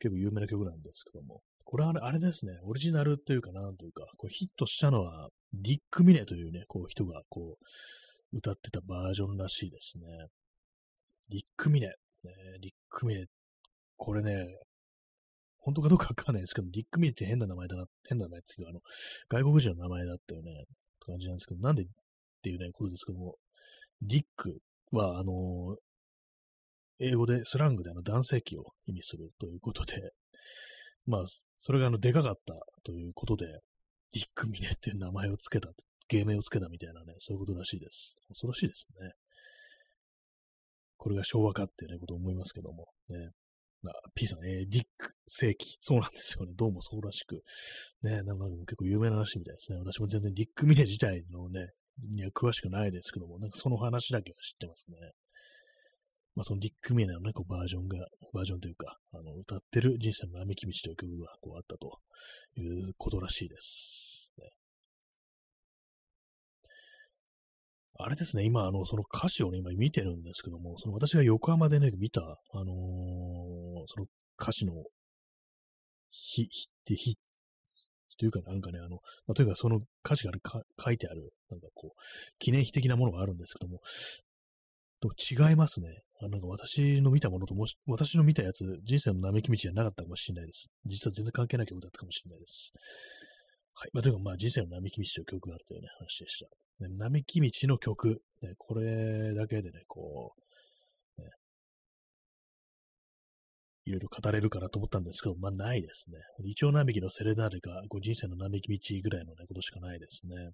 [0.05, 10.05] 結構有名な曲なんですけども、これはあれですね、オリジナルというかなんというか、こうヒットしたのは、ディック・ミネというね、こう人がこう、歌ってたバージョンらしいですね。
[11.31, 11.87] ディック・ミネ。
[11.87, 11.95] ね、
[12.61, 13.25] ディック・ミネ。
[13.97, 14.45] これね、
[15.59, 18.81] 本当かどうかわかんないですけど、ディック・ミネって変な名前だな、変な名前っていうか、あの、
[19.31, 20.67] 外国人の名前だったよね、って
[21.07, 21.87] 感じなんですけど、なんでっ
[22.43, 23.37] ていうね、ことですけども、
[24.03, 24.59] ディック
[24.93, 25.79] は、あの、
[26.99, 30.13] 英語でスラングであの男性器を意味するということで、
[31.07, 31.25] まあ、
[31.57, 35.71] それがあの、でかかったということで、ディック・ミネっていう名前をつけた、
[36.09, 38.17] 芸名をつけたみたいなね、そういうことらしいです。
[38.29, 39.13] 恐ろしいですね。
[40.97, 43.31] これが昭和かっていうね、ことを思いますけども、ね。
[43.83, 45.77] まあ、P さん、えー、ディック世紀。
[45.81, 46.53] そうなんですよね。
[46.55, 47.43] どうもそうらしく。
[48.03, 49.79] ね、なんか結構有名な話みたいですね。
[49.79, 51.69] 私も全然ディック・ミネ自体のね、
[52.11, 54.97] には詳しくないですけども、なんかその話だけは知ってますね。
[56.35, 57.99] まあ、そのディック・ミネのね、こうバージョンが、
[58.33, 62.01] バージョンというか、あの、歌ってる人生の並木道という曲がこうあったと
[62.57, 64.33] いうことらしいです。
[64.39, 64.51] ね、
[67.99, 72.67] あれですね、今、あの、その歌詞をね、今見てるんですけども、その私が横浜でね、見た、あのー、
[73.87, 74.07] その
[74.41, 74.73] 歌詞の、
[76.11, 77.17] ひ、ひってひ、
[78.19, 80.33] というかなんかね、あの、まあ、というかその歌詞が
[80.85, 82.01] 書いてある、なんかこう、
[82.41, 83.81] 記念碑的なものがあるんですけども、
[85.01, 86.03] と違いますね。
[86.25, 90.71] あなんか私の見たものともし、私の見たやつ、人生の並木道じゃなかったかもしれないです。
[90.87, 92.73] 実は全然関係ない曲だったかもしれないです。
[93.75, 93.91] はい。
[93.93, 96.87] まあ、というか、まあ、人生の並木道という曲があるというね、話でした。
[96.87, 100.35] ね、並木道の曲、ね、これだけでね、こ
[101.19, 101.29] う、ね、
[103.87, 106.19] いろいろ語れるかなと思ったんですけど、まあ、ないですね。
[106.45, 110.51] イチョウ並木のセレナーデが、こう人生の並木道ぐらいのね、ことしかないですね。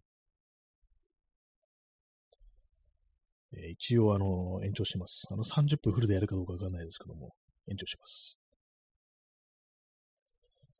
[3.52, 5.26] えー、一応、あの、延長します。
[5.30, 7.30] あの、30分フルでやるかどうかわかんないですけども、
[7.68, 8.38] 延長します。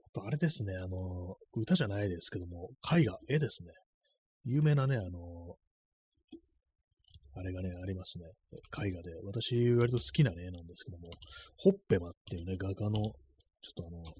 [0.04, 3.72] あと、あれですね、あの、歌じゃないですけども、絵画、絵ですね。
[4.44, 5.56] 有名なね、あの、
[7.34, 8.24] あれがね、ありますね。
[8.84, 9.14] 絵画で。
[9.24, 11.10] 私、割と好きな絵なんですけども、
[11.58, 13.12] ホッペマっていうね、画家の、ちょっ
[13.76, 14.14] とあの、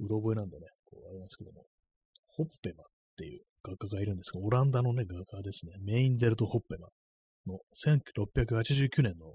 [0.00, 1.64] うろ覚えなんでね、こうあれなんですけども、
[2.28, 2.86] ホッペマっ
[3.16, 5.72] ていう画家がいるんですが、オランダのね、画家ですね。
[5.84, 6.88] メインデルト・ホッペマ
[7.46, 9.34] の1689年の、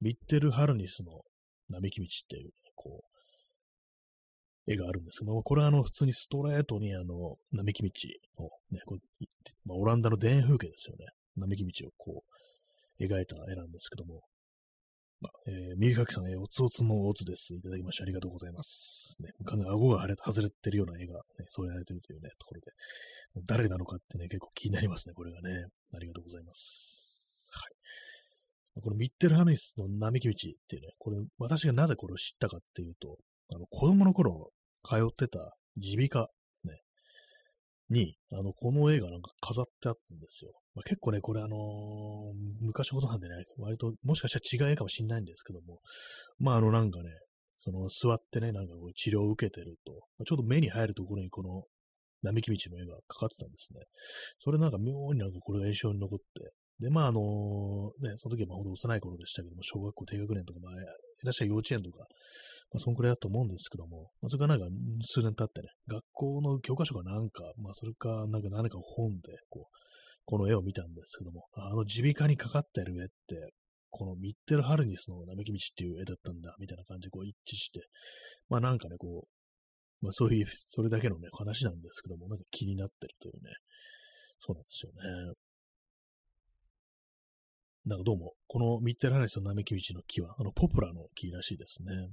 [0.00, 1.22] ミッテル・ハルニスの
[1.68, 3.12] 並木道っていう、こう、
[4.72, 9.24] 絵があるんですけどもこれはあの、普通にストレートにあの、並木道をね、こう
[9.64, 11.06] まあ、オランダの田園風景ですよね。
[11.36, 12.22] 並木道をこ
[12.98, 14.22] う、描いた絵なんですけども、
[15.20, 17.54] まあ、えー、右かきさん、えー、おつおつのおつです。
[17.54, 19.16] いただきましてありがとうございます。
[19.20, 22.72] ね、完全に顎が外れてるような絵が、ね、そうやられてるというね、ところで、
[23.46, 25.66] 誰なのかってね、結構気になりますね、これがね。
[25.94, 27.01] ありがとうございます。
[28.80, 33.18] このミッテルハミスの並木道っていうね、これ、私がなぜこれを知ったかっていうと、
[33.54, 34.50] あの、子供の頃
[34.84, 36.30] 通ってた耳鼻科、
[36.64, 36.80] ね、
[37.90, 40.52] に、あの、この絵がなんか飾ってあったんですよ。
[40.74, 41.58] まあ、結構ね、これあのー、
[42.60, 45.80] 昔ほどなんでね、割と、もしかしたら違いかもしんないんですけども、
[46.38, 47.10] まああのなんかね、
[47.58, 51.62] その座ってね、なんかこう治療を受けてると、まあ、ちょうど目に入るところにこの
[52.22, 53.80] 並木道の絵がかかってたんですね。
[54.40, 56.24] それなんか妙になんかこれが印象に残って、
[56.82, 60.72] で、まあ、あのね、その時はまあほど幼い頃でしたけども、小学校低学年とか、まあ、
[61.22, 61.98] 下手したら幼稚園とか、
[62.72, 69.76] まあ、そんくらいだと思うんですけども、まあ、それからなんか数年経ってね、学校の教科書かなんか、まあ、それかなんか何か本で、こう、
[70.24, 73.52] この絵を見たんですけども、あの耳鼻科にかかってる絵って、
[73.90, 77.80] このミッテル・ハルニスの並木道っていう絵だったんだ、みたいな感じでこう一致して、
[78.48, 83.50] まあなんかね、こう、まあそういう、それだけのね、話なんですけども、なんか気になってるというね、
[84.38, 85.32] そうなんですよね。
[87.84, 92.10] なんかどうも、このミッテルハリスの並木道の木は、あの、ポプラの木らしいですね。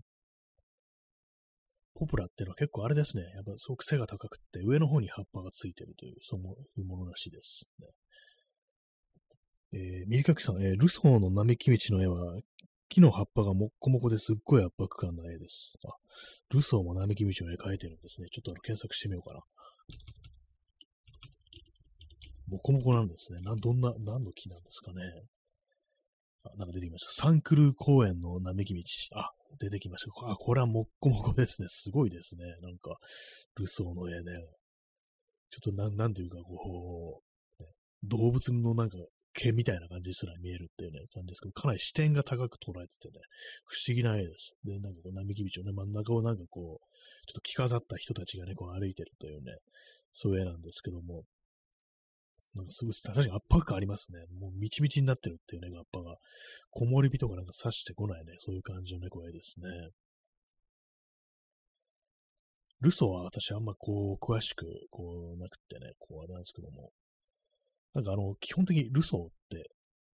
[1.94, 3.22] ポプラっていうのは結構あれですね。
[3.36, 7.88] やっぱすごく背が高くって、上の方に葉っぱがついてるという、そういうものらしいです、ね。
[9.74, 12.40] えー、右かきさん、えー、ルソーの並木道の絵は、
[12.88, 15.76] 木の葉っぱがもっこもこですっごい圧迫感の絵です。
[15.86, 15.94] あ、
[16.50, 18.28] ルソーも並木道の絵描いてるんですね。
[18.32, 19.42] ちょっとあの検索してみようかな。
[22.48, 23.42] もこもこなんですね。
[23.42, 25.04] な、どんな、何の木なんですかね。
[26.44, 27.24] あ、なんか出てきました。
[27.24, 28.82] サンクル公園の並木道。
[29.16, 30.32] あ、出てきました。
[30.32, 31.68] あ、これはもっこもこですね。
[31.70, 32.46] すごいですね。
[32.62, 32.98] なんか、
[33.56, 34.46] ルソーの絵ね。
[35.52, 37.22] ちょっとなん、なんていうか、こ
[37.60, 37.70] う、ね、
[38.04, 38.98] 動物のなんか
[39.34, 43.20] 毛みたいな感じすら見えるっていうね、感じですけど、かなり視点が高く捉えててね、
[43.66, 44.56] 不思議な絵です。
[44.64, 46.86] で、なんかこう、並木道をね、真ん中をなんかこう、
[47.28, 49.58] ちょっと着飾った人たちがね、こう歩いてるというね、
[50.14, 51.24] そういう絵なんですけども、
[52.56, 54.20] なんかすごい、確かに圧迫感ありますね。
[54.40, 56.18] もうみちみちになってるっていうね、葉っぱが。
[56.72, 59.68] 木漏り日とかなんか刺してこないね、そういう感じの猫絵ですね。
[62.82, 66.92] ルソーは私あんまこう、詳しく、こう、なくってね、こう、あれなんですけども。
[67.94, 69.70] なんかあの、基本的にルソーって、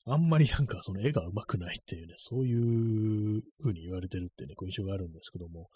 [0.08, 5.67] あんまりなんかその絵が上手くないっていうね、そういう風に言われてるっていうね、こう印象があるんですけども。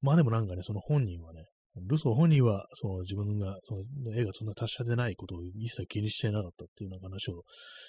[0.00, 1.44] まあでもなんかね、その本人はね、
[1.86, 7.42] ルソー本人は、その自分が、その絵がそんな達者でないことを一切気にしてなかったっていうような話を、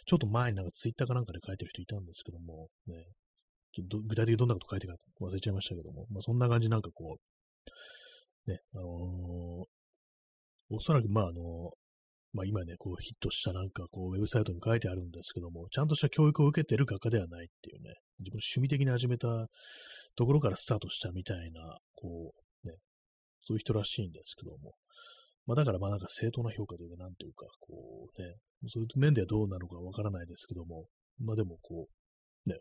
[0.06, 2.95] ちょっと前になんかツイッターかなんかで書いてる人いたんですけども、ね、
[3.73, 7.17] ちょっと具体的にどんなこと書いてるか忘れちゃいましたけども、まあそんな感じなんかこ
[8.47, 8.86] う、ね、あのー、
[10.75, 11.71] おそらくまああの、
[12.34, 19.47] まあ今ね、こうヒットしたなんかこうウェブサイトに書いてあるんですけども、ちゃんとした教育を受けてる画家ではないっていうね、自分趣味的に始めた
[20.15, 22.40] ところからスタートしたみたいな、こう、
[23.41, 24.73] そういう人らしいんですけども。
[25.45, 28.36] まあだからまあなんか正当な評価というか、なんというか、こうね、
[28.67, 30.86] そういう面ではどうなのかわからないですけども、
[31.19, 31.88] まあでもこ
[32.45, 32.60] う、ね、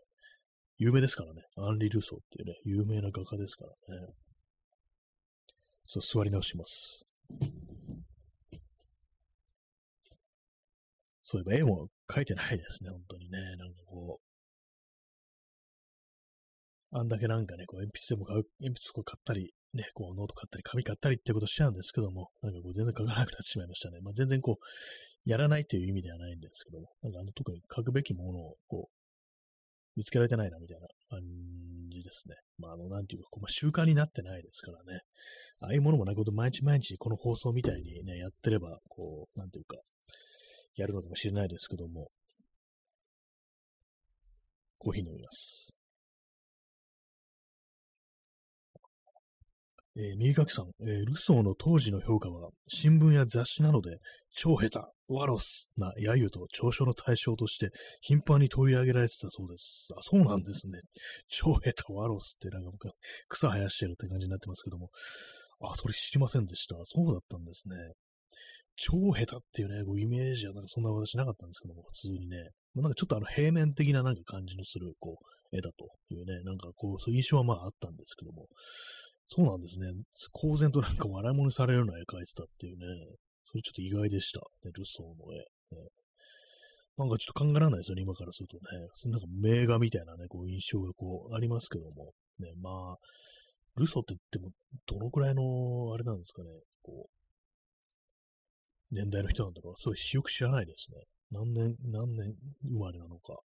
[0.77, 4.07] 有名ですからね、アンリ・ルソーっていうね、有名な画家ですからね。
[5.87, 7.05] ちょっと座り直します。
[11.23, 13.37] そういえば絵も描いてないですね、本当にね。
[13.57, 14.25] なんかこう、
[16.97, 23.99] あんだけなんかね、こう鉛筆でも買う、鉛筆を買ったり、ね、こうノート買ったり、紙買ったりってことしちゃうんですけども、なんかこう全然書かなくなってしまいましたね。
[24.01, 28.95] まあ全然こう、やらないという意味ではないんですけども、なんかあの特に書くべきものをこう、
[29.95, 31.19] 見つけられてないなみたいな感
[31.89, 32.35] じですね。
[32.57, 35.01] まああの、なんていうか、こう、習慣になってないですからね。
[35.59, 39.77] ああいうものもなくほど毎日毎日この放送みたいにね、やってれば、こう、なんていうか、
[40.75, 42.09] やるのかもしれないですけども、
[44.77, 45.75] コーヒー飲みます。
[49.97, 53.97] えー、右書きさん、えー、ルソーの当時の評価は、新聞や雑誌などで、
[54.33, 54.79] 超下手、
[55.13, 59.89] ワロスな揶揄と嘲笑の対象として、頻繁に取り上げられてたそうです。
[59.97, 60.79] あ、そうなんですね。
[61.27, 62.93] 超下手、ワロスってなんか僕は、
[63.27, 64.89] 草生やしてるって感じになってますけども。
[65.59, 66.75] あ、それ知りませんでした。
[66.85, 67.75] そうだったんですね。
[68.77, 72.49] 超下手っていうね、こうイメージはなんかそんな私なかったんですけども、普通にね。
[72.73, 78.47] なんかちょっとあの平面的ななんか感じのする、こう、絵だというね、なんかこう、そういう印象はまああったんですけども、
[79.33, 79.87] そうなんですね。
[80.33, 82.85] 公然となんか笑い物にされるような絵描いてたっていうね。
[83.45, 84.41] それちょっと意外でした。
[84.65, 85.37] ね、ルソーの絵。
[85.37, 85.87] ね、
[86.97, 88.61] なんかちょっと考えられないですよね、今からするとね。
[88.93, 92.11] そのなんか名画みたいなね、こう印象がこうありますけども。
[92.39, 92.97] ね、まあ、
[93.77, 94.51] ルソーって言っても、
[94.87, 96.49] どのくらいの、あれなんですかね、
[96.83, 99.79] こう、年代の人なんだろう。
[99.79, 100.97] すごいよく知らないですね。
[101.31, 103.39] 何年、何年生まれなのか。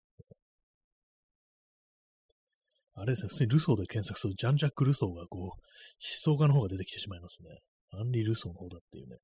[2.97, 5.53] あれですね、普通にルソーで検索すると、ジャン・ジャック・ルソーがこう、思
[5.99, 7.59] 想家の方が出てきてしまいますね。
[7.91, 9.17] アンリ・ルソーの方だっていうね、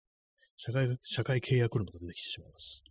[0.57, 2.83] 社会、社会契約論とか出てきてしまいます。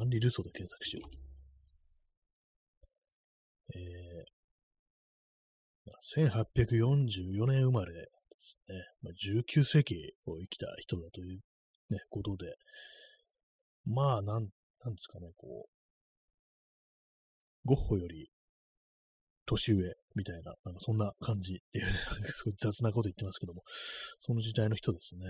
[0.00, 1.28] アンリ・ルソーで検索しよう。
[3.74, 8.74] えー、1844年生まれですね。
[9.02, 11.40] まあ、19世紀を生きた人だという
[11.90, 12.54] ね、ことで、
[13.86, 14.48] まあ、なん、
[14.84, 15.70] なんですかね、こう、
[17.64, 18.30] ゴッホより
[19.48, 21.92] 年上みたいな、なんかそんな感じっていう、ね、
[22.34, 23.62] すごい雑なこと言ってますけども、
[24.20, 25.24] その時代の人ですね。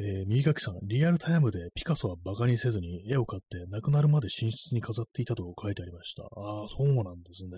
[0.00, 6.22] えー、右書きさん、リアルタイムでピカソは馬鹿にせずに絵を買って亡くなるまで寝室に飾っていたと書いてありました。
[6.22, 7.50] ああ、そうなんですね。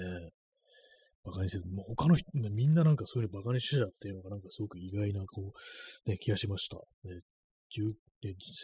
[1.24, 5.52] 馬鹿にせず、もう他の人、みんななんかそういうの馬鹿にしてたっていうのがなんかすごく意外な、こ
[6.06, 6.76] う、ね、気がしました。
[7.04, 7.20] ね、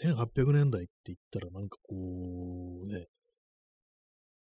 [0.00, 1.94] 1800年代って言ったらなんかこ
[2.82, 3.04] う、ね、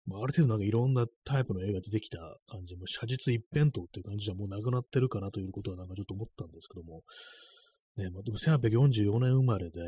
[0.07, 7.03] まあ、ある程度なんかいろんなタイプの絵が出てきた感じも、写実一辺倒っていう感じじゃもうなくなってるかなということはなんかちょっと思ったんですけども、
[7.97, 9.81] ね、まあ、でも1844年生まれで、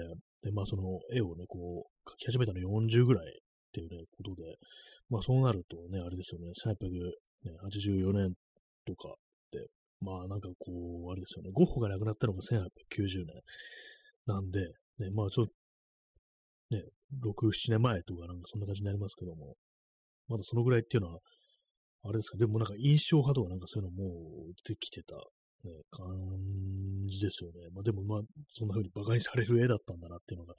[0.42, 3.31] で、まあその絵をね、こう、描き始めたの40ぐらいっ
[3.72, 4.57] ていうね、ことで、
[5.09, 8.35] まあそうなるとね、あれですよね、1884年
[8.87, 9.12] とかっ
[9.50, 9.66] て、
[10.00, 13.40] まあなんかこう、あれですよね、ゴッホが亡くなったのが1890年
[14.27, 14.61] なんで、
[14.98, 15.53] ね、まあちょっと、
[16.77, 16.83] ね、
[17.24, 19.57] 6、7年前とかなんかそんな感じになりますけども、
[20.28, 21.20] まだそのぐらいっていうのは、
[22.04, 26.06] あれですか、でもなんか印象派とかなんかそういうのもできてた、ね、感
[27.06, 27.68] じですよね。
[27.72, 30.54] まあでもまあ、そんな風に馬鹿にされる絵だったんだなっていうのが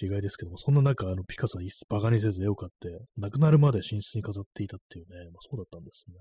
[0.00, 6.16] 違いですけども、そんな中、あの、ピカソは馬鹿にせず絵を買って、亡くなるまで寝室に飾っていたっていうね、まあそうだったんですね。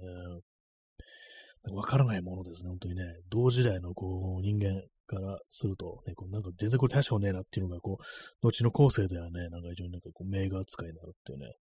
[1.76, 3.04] わからないものですね、本当にね。
[3.30, 4.82] 同時代のこう人間
[5.16, 11.54] からすると、ね、こうなんか全然これ大したことねえなっていうのが、こう、後の後世ではね、なんか非常になんかこう名画扱いになるっていうね、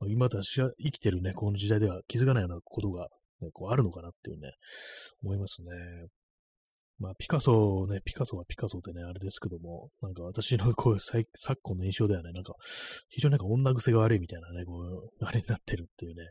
[0.00, 3.08] まあ、今私が生きてるね、この時代では気づかないようなことが、
[3.40, 4.52] ね、こうあるのかなっていうね、
[5.22, 5.68] 思いますね。
[6.98, 11.26] まあ、ピカソね、ピカソはピカソでね、あれですけども、なんか私のこう昨
[11.62, 12.54] 今の印象ではね、なんか、
[13.10, 14.78] 非常になんか女癖が悪いみたいなね、こ
[15.20, 16.24] う、あれになってるっていうね、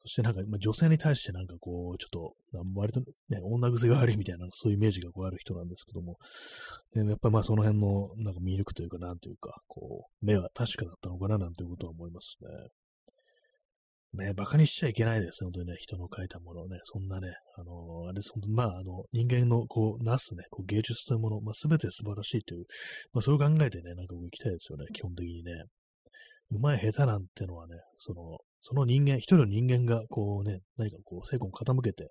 [0.00, 2.34] そしてなんか、まあ、女性に対してなんかこう、ちょっと、
[2.74, 6.16] 割とね、女癖が悪いみたいな、そういうイメージがこうある人なんですけども、
[6.92, 12.48] でやっぱりまあその辺のなんか魅力というか、なんというか、こう、目は確かだったのかななんていうことは思いますね。
[14.14, 22.64] ね、馬鹿にしちゃいけないです本当にね、人の書いたものをね、そんなね、あのー、あれ、そまあ、あの、人間のこう、なすね、こう芸術というもの、まあ、すべて素晴らしいという、
[23.12, 25.52] まあ、そういう考えでね、なんか行きたいですよね、基本的にね。
[26.50, 32.10] うまい下手なんてのはね、その、その人間、一人の人間が、こうね、何かこう、成功を傾けて、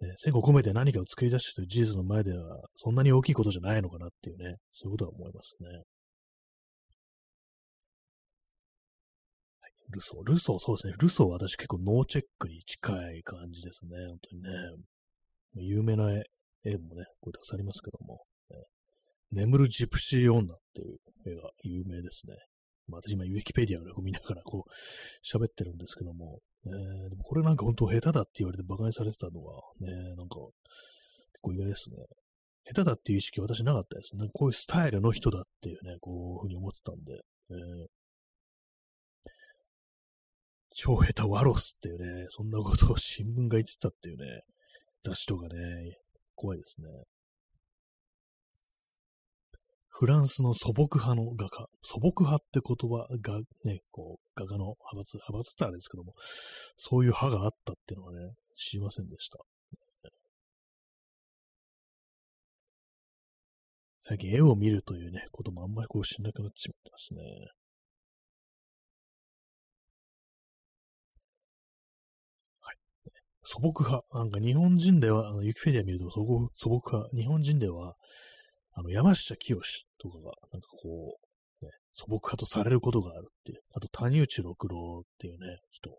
[0.00, 5.68] ね、成功を込めて何かを作り出したという事実の前では、そんなに大きいことじゃないのかなっていうね、そういうことは思いますね。
[5.68, 5.74] は
[9.68, 10.94] い、ルソー、ルソー、そうですね。
[10.98, 13.90] ルソーは私結構ノーチェックに近い感じですね。
[14.08, 14.50] 本当にね。
[15.56, 16.24] 有名な絵
[16.64, 18.56] 絵もね、こうたくさんありますけども、ね、
[19.30, 22.34] 眠るジプシー女っていう絵が有名ですね。
[22.88, 24.70] まあ、私今、ウィキペディアを見ながらこう、
[25.26, 26.72] 喋ってるんですけども、ね、
[27.10, 30.36] でもこれなんか本当下手だって言われて馬鹿にされてたのは、ね、なんか、
[31.32, 31.96] 結構意外ですね。
[32.66, 34.28] 下手だっていう意識私なかったですね。
[34.32, 37.20] こういうスタイルの人だっていうね、こういうふうに思ってたんで、
[37.50, 37.86] えー、
[40.74, 44.42] 超下手ワロスっていうね、そんなことを新聞が言ってたっていうね、
[45.02, 45.98] 雑誌とかね、
[46.34, 46.88] 怖いですね。
[49.96, 51.66] フランスの素朴派の画家。
[51.82, 56.14] 素朴派って言葉がね、こう、画家の派閥、派閥ってあれですけども、
[56.76, 59.38] そういう派があったっていうのはね、知りませんでした。
[64.00, 67.20] 最近絵を見るというね、こともあんまりこうしなくなってしまってますね。
[72.62, 72.76] はい。
[73.44, 74.04] 素朴派。
[74.12, 76.50] なんか日本人では、あの、ユキフェディア見ると素朴
[76.84, 77.16] 派。
[77.16, 77.94] 日本人では、
[78.74, 79.58] あの、山下清
[79.98, 81.18] とかが、なんかこ
[81.62, 83.60] う、ね、素朴派とされることがあるっていう。
[83.72, 85.98] あと、谷内六郎っていうね、人。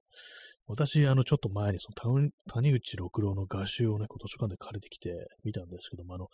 [0.67, 6.28] 私、あの、ちょっと前にその谷内六郎の画集をね、こう図書館で借りてきて見たんですけども、あの、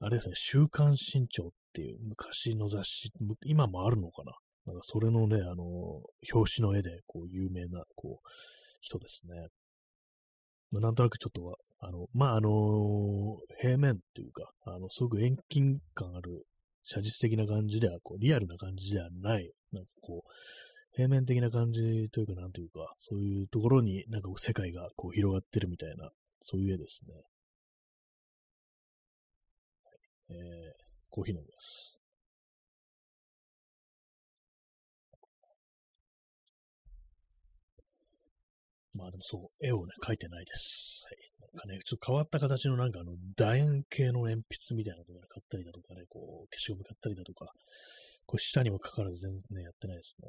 [0.00, 3.10] あれですね、週刊新潮っていう昔の雑誌、
[3.44, 4.32] 今もあるのかな
[4.66, 5.64] なんかそれのね、あの、
[6.32, 8.28] 表紙の絵で、こう、有名な、こう、
[8.80, 9.48] 人ですね。
[10.70, 16.44] まあ、なんとなくちょっとはあの、まあ、あのー、平面っていうか、あの、すごく遠近感ある、
[16.82, 20.30] 写実的な感じでは、こう、リアルな感じではない、なんかこう、
[20.94, 26.10] 平面的な感じというか、なんというか、そういうところになんか世界がこう広がってるみたいな、
[26.44, 27.14] そういう絵ですね。
[30.30, 30.36] えー、
[31.08, 31.99] コーヒー飲みます。
[39.00, 41.06] まあでもそう、絵をね、描いてないです。
[41.08, 41.16] はい。
[41.40, 47.46] なんかね、ちょっと変わった形のなんかあの、楕円形の鉛筆みたいなのとか、ね、買ったりだとかね、こう、消しゴム買ったりだとか、
[48.26, 50.28] こう、下にもかからず全然ね、やってないですね。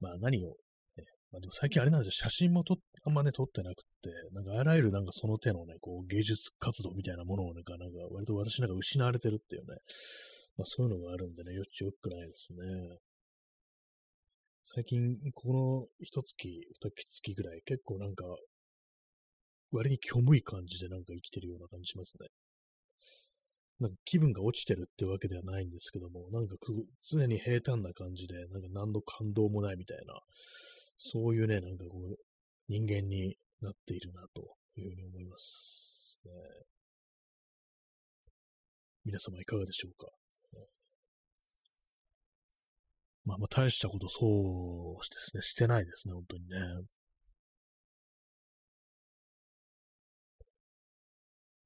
[0.00, 9.76] まあ何を、ね、まあでも最近あれなんですよ、写真もとあんまね、撮ってなくって、なんかあらゆるなんかその手のね、こう、芸術活動みたいなものをなんか、なんか割と私なんか失われてるっていうね、
[10.56, 12.58] まあそういうのがあるんでね、よっちよくないですね。
[14.66, 18.24] 最近、この一月、二月ぐらい、結構なんか、
[19.70, 22.28] 割に虚無い感じでなんか生きてるような感じしますね。
[23.78, 26.56] なんか気分が落ちてるってわけではないんですけども、なんか
[27.02, 30.18] 常に平坦な感じで、なんか何の感動もないみたいな、
[30.96, 32.16] そういうね、なんかこう、
[32.68, 36.32] 人間になっているなというふうに思いますね。
[39.04, 40.23] 皆様いかがでしょうか？
[43.24, 46.56] まあまあ大したことそうですね、してないですね、本当にね。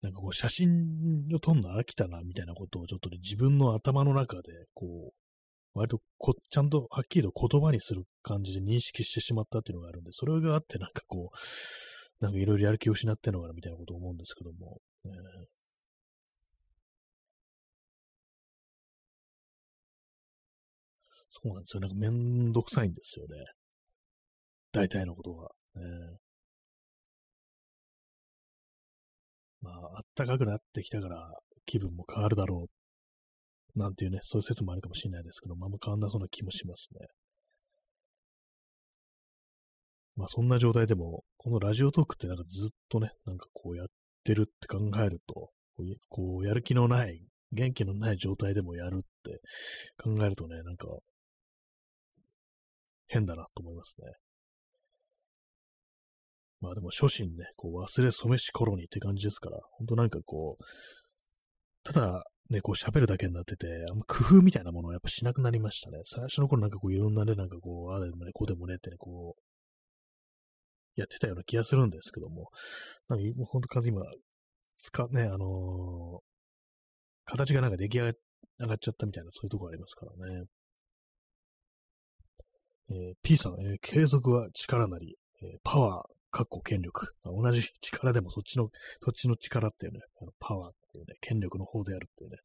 [0.02, 15.57] なんかこう写真を撮るの飽きたな、みたいなことをちょっとね、自分の頭の中で、こう、割とこ、ちゃんとはっきりと言葉にする感じで認識してしまったっていうのがあるんで、それがあってなんかこう、なんかいろいろやる気を失ってんのかな、みたいなことを思うんですけども、えー
[21.42, 21.80] そうなんですよ。
[21.80, 23.36] なんかめんどくさいんですよね。
[24.72, 25.48] 大体のことが。
[25.76, 26.18] ね、
[29.60, 31.30] まあ、あったかくなってきたから
[31.66, 33.78] 気分も変わるだろう。
[33.78, 37.06] なんていうね、そういう説もあるかもしれないですけど、まあ、あ変わんなそうな気もしますね。
[40.16, 43.86] まあそんな状態でも、このラジオトークってなんかずっとね、なんかこうやっ
[44.24, 45.50] てるって考えると、
[46.08, 47.22] こうやる気のない、
[47.52, 49.40] 元気のない状態でもやるって
[49.96, 50.88] 考えるとね、なんか
[53.08, 54.12] 変だなと思いますね。
[56.60, 60.64] まあでも初心ね、こう忘れ染めし頃にって感じですから、ほんとなんかこう、
[61.84, 66.00] ただね、こう喋るだけになってて、あんま工夫みたいなものをやっぱしなくなりましたね。
[66.04, 72.50] 最初の頃なんかこういろんなね、なんかこう、ああでもね、こうでもねってね、こう、やってたような気がするんですけども、
[73.08, 74.02] なんかもうほんと今、
[74.76, 76.20] 使、ね、あのー、
[77.24, 78.12] 形がなんか出来上
[78.60, 80.44] がっちゃったみたいな、そういうとこありますからね。
[82.90, 87.14] えー、P さん、えー、継続は力なり、えー、パワー、かっこ権力。
[87.24, 88.68] 同じ力でもそっちの、
[89.00, 92.36] そっちの力っていうね、あのパワーっていうね、権力の方であるっていうね、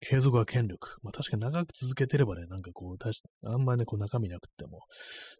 [0.00, 0.98] 継続は権力。
[1.02, 4.80] まあ確かに長く続けてればね、なんかこう、あんまりね、こう中身なくっても、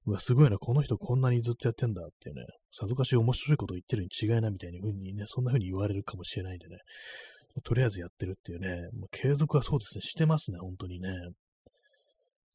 [0.07, 6.79] うわ、すごいな、この人こんなにずっとやってんだっていうね、さぞかし面白いこと言ってるに違いないみたいに風にね、そんな風に言われるかもしれないんでね、
[7.65, 11.09] とりあえずやってるっていうね、まあ、継続はそうですね、してますね、本当にね。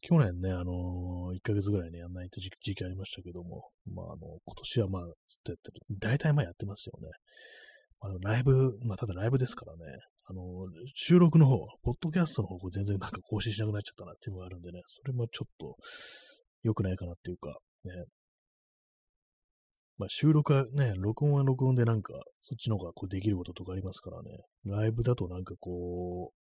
[0.01, 5.81] 去年ね、あのー、1ヶ月ぐらいね、やんないと時期ありましたけども、まあ、あの、今年はまあ、ずっとやってる。
[5.99, 7.09] 大体まあやってますよね。
[7.99, 9.79] まあ、ライブ、まあ、ただライブですからね、
[10.25, 10.41] あの、
[10.93, 15.75] 収録の方、ポッドキャストの方、全然なんか更新しなくなっちゃったなっていうのがあるんでね、それもちょっと
[16.63, 18.05] 良くないかなっていうか、ね。
[19.97, 24.29] まあ、収録はね、録音は録音でなんか、そっちの方がこうできることとかありますからね、
[24.65, 26.36] ライブだとなんかこう、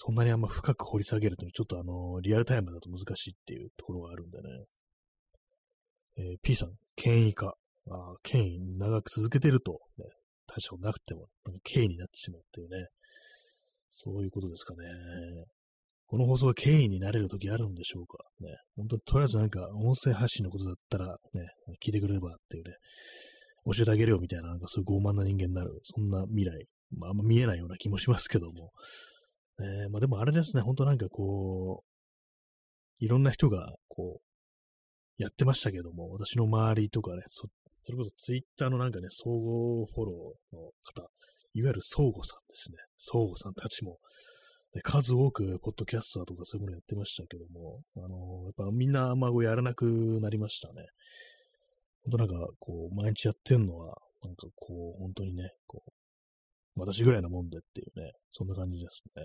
[0.00, 4.44] そんなにあんま深く掘り下げると、ちょっとあの、リアルタイムだと難しいっていうところがあるんでね。
[6.18, 7.54] えー、P さん、権威化。
[7.90, 10.04] あ権威長く続けてると、ね、
[10.46, 11.26] 大したことなくても、
[11.64, 12.86] 権威になってしまうっていうね。
[13.90, 14.86] そういうことですかね。
[16.06, 18.18] この放送が権威になれるときあるんでしょうか？
[18.40, 18.56] ね。
[18.76, 21.48] 本当にとりあえずなんか音声発信のことだったらね、
[21.84, 22.74] 聞いてくれればっていうね、
[23.64, 28.70] 教えてあげるよみたいな、なんかそういう傲慢な人間になる、そんな未来、まああんま見えないような気もしますけども。
[29.60, 31.82] えー、まあでもあれですね、本当なんかこ
[33.00, 37.48] う、いろんな人がこう、やってましたけども、私の周りとかね、そ
[37.82, 41.08] それこそツイッターのなんかね、総合フォローの方、
[41.54, 42.78] いわゆる相互さんですね。
[42.98, 43.98] 相互さんたちも、
[44.74, 49.86] ね、数多くポッドキャスターとかそういうものやってましたけども、あのー、やっぱみんなあんまやらなく
[50.20, 50.86] なりましたね。
[52.04, 55.90] 本当なんか、こう、毎日やってんのは、なんかこう、本当にね、こう、
[56.78, 59.22] 私ぐらいなもんでっていうね、そんな感じですね。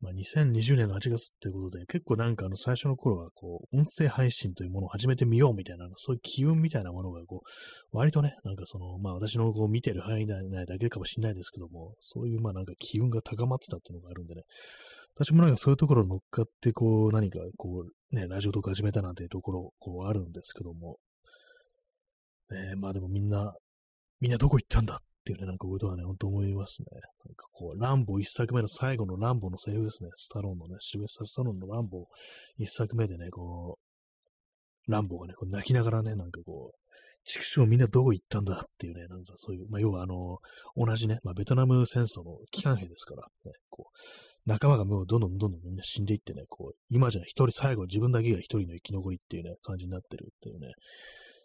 [0.00, 14.42] まあ、2020年の8月ってことで、結構なんかあの最初の頃はこう、音声配信というものを始めてみようみたいな、そういう機運みたいなものがこう、割とね、なんかその、まあ私のこう見てる範囲内だけかもしれないですけども、そういうまあなんか機運が高まってたっていうのがあるんでね、
[15.16, 20.98] 私もなんかそういうところ乗っかってこう、何かこう、ね、ラジオとか始めたなんていうところ、こうあるんですけども、
[22.50, 23.52] ね、まあでもみんな、
[24.20, 24.98] みんなどこ行ったんだっ
[25.28, 26.86] ていうね、なんかことはね、ほんと思いますね。
[27.26, 30.08] なんかこう、ランボ一作目の最後のランボのセリフですね。
[30.16, 32.06] スタローンのね、シルベスタ・スタローンのランボ
[32.56, 36.78] 一作目でね、こう、ランボがね、こう泣きながらね、なんかこう、
[37.26, 40.38] 畜生みんなどこ行ったんだっていうね、なんかそういう、まあ、要はあの、
[40.76, 50.72] 同じね、まあ、ベトナム戦争の機関兵ですから、ね、こう、仲間がもうどんどんどんどんみんな死んでいってね、こう、今じゃ一人最後自分だけが一人の生き残りっていうね、感じになってるっていうね、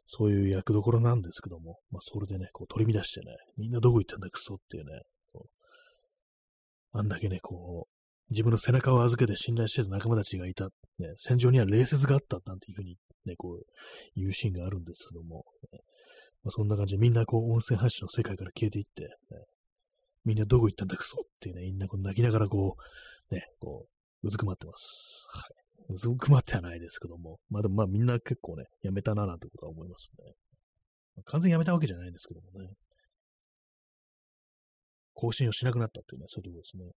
[0.06, 5.02] そういう役どころなんですけども、まあ、それでね、こう取り乱してね、みんなどこ行ったんだクソっていうね、
[5.32, 5.46] こ
[6.94, 10.66] うあんだけね、こう、自分の背中を預けて信頼してた仲間たちがいた、
[11.00, 13.66] ね、戦場には礼節があったなんていうふうにね、こう、
[14.16, 15.80] 言うシーンがあるんですけども、ね、
[16.44, 19.10] まあ、そんな感じでみんなこう、音声発信の世界から消えていって、ね、
[20.26, 22.76] みんなどこ行ったんだクソっていうね、みんなこう泣きながらこ
[23.32, 23.86] う、ね、こ
[24.24, 25.28] う、うずくまってます。
[25.32, 25.63] はい。
[25.96, 30.34] すごくまってはないですけども、まあでもまあみんな結構ね、やめたななんてことは思いますね。
[31.16, 32.70] まあ、完全にやめたわけじゃないんですけどもね。
[35.14, 36.92] 更新をしなくなったっていうね、そういうところですね。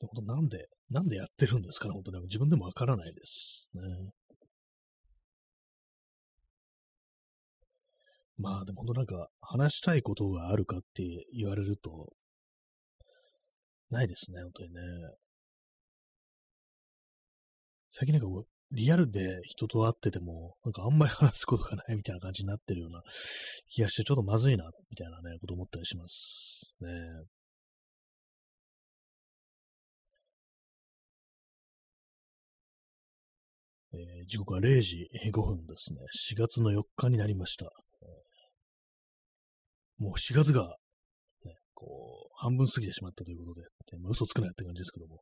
[0.00, 2.20] 本当なんで、なんでやってるんですかね、本当ね。
[2.22, 3.82] 自分でもわからないですね。
[8.36, 12.12] まあでも本当なんか話したいことがあるかって言われると、
[13.90, 14.80] ないですね、本当にね。
[17.90, 23.02] 最近なんかリアルで人と会ってても、なんかあんまり話すことがないみたいな感じになってるような
[23.68, 26.90] 気がして、ちょっとまずいな、みたいなね、こと思ったりしますね。
[33.92, 36.00] えー、時刻は0時5分ですね。
[36.34, 37.83] 4月の4日になりました。
[40.04, 40.76] もう4月が、
[41.44, 45.20] ね、こう、半分過ぎてしまったということで、でまあ、嘘つくなよって感じですけども。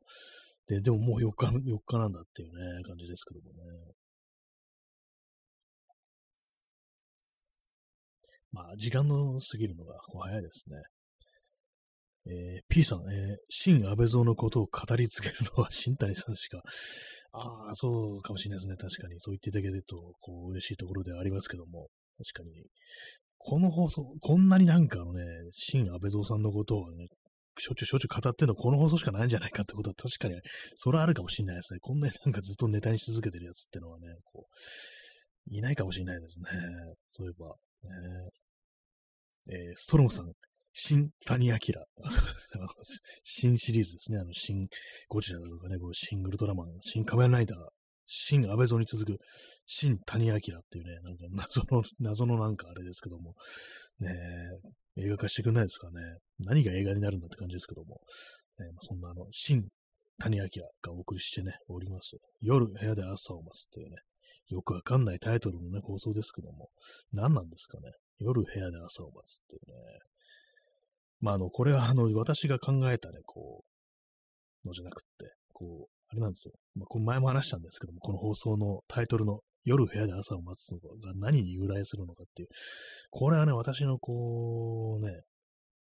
[0.67, 3.63] で、でももう4日、4日なんだっていうね、感じですけどもね。
[8.51, 10.75] まあ、時間の過ぎるのが早いですね。
[12.25, 16.61] えー、P さん、えー、新安倍蔵のことを語り継げるのは新谷さんしか。
[17.31, 18.75] ああ、そうかもしれないですね。
[18.77, 19.19] 確かに。
[19.19, 21.87] そう言っていただけると、こう、嬉しいところではありますけども。
[22.17, 22.63] 確かに。
[23.45, 25.21] この放送、こんなになんかあのね、
[25.51, 27.07] 新安倍蔵さんのことをね、
[27.59, 30.39] しょっちゅうしょっちゅう語ってんのこの放送しかないんじゃないかってことは確かに、
[30.77, 31.79] それはあるかもしれないですね。
[31.81, 36.45] こんなになんかずっとネタにし続けてるやつってのはね、こう、いないかもしれないですね。
[37.11, 37.49] そういえば、
[37.83, 38.29] ね、
[39.51, 40.31] えー、ストロムさん、
[40.71, 41.57] 新谷明。
[43.23, 44.19] 新シリーズですね。
[44.19, 44.67] あの、新
[45.09, 47.59] ゴジラとかね、こうシングルトラマン、新仮面ライダー、
[48.05, 49.17] 新安倍蔵に続く、
[49.65, 53.33] 新谷明っていうね、なんか謎の、謎のなんかあれですけども、
[53.99, 54.11] ね
[54.97, 56.01] 映画化してくんないですかね。
[56.39, 58.01] 何が映画になるんだって感じですけども、
[58.59, 59.63] ねまあ、そんなあの、新
[60.19, 60.43] 谷明
[60.81, 62.17] がお送りしてね、おります。
[62.41, 63.95] 夜部屋で朝を待つっていうね、
[64.49, 66.69] よくわかんないタイトルのね、放送ですけども、
[67.11, 67.91] 何なんですかね。
[68.19, 69.99] 夜部屋で朝を待つっていうね。
[71.21, 73.63] まあ、あの、これはあの、私が考えたね、こ
[74.63, 76.53] う、のじゃなくって、こう、あれなんですよ。
[76.75, 82.49] まあ、この前も話したんですけども、この放送のタイトルの夜部屋で朝を待つのが何に由来するのかっていう。
[83.09, 85.21] これはね、私のこうね、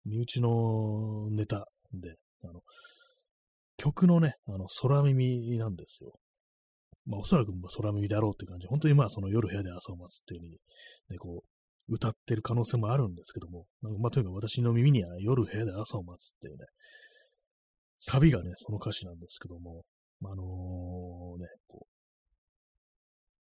[0.06, 2.62] 身内のネタで、あの、
[3.78, 6.12] 曲のね、あの、空耳なんですよ。
[7.08, 8.68] まあ、おそらく空耳だろうって感じ。
[8.68, 10.58] 本当にまあ、その夜部屋で朝を待つっていう風に、
[11.10, 16.66] ね、こう、歌ってる可能性もあるんですけども、なんかまあ、とにかく私の耳には夜部屋で朝を待つっていうね、
[17.98, 19.84] サビがね、その歌詞なんですけども、
[20.22, 21.88] まあのー、ね、こう、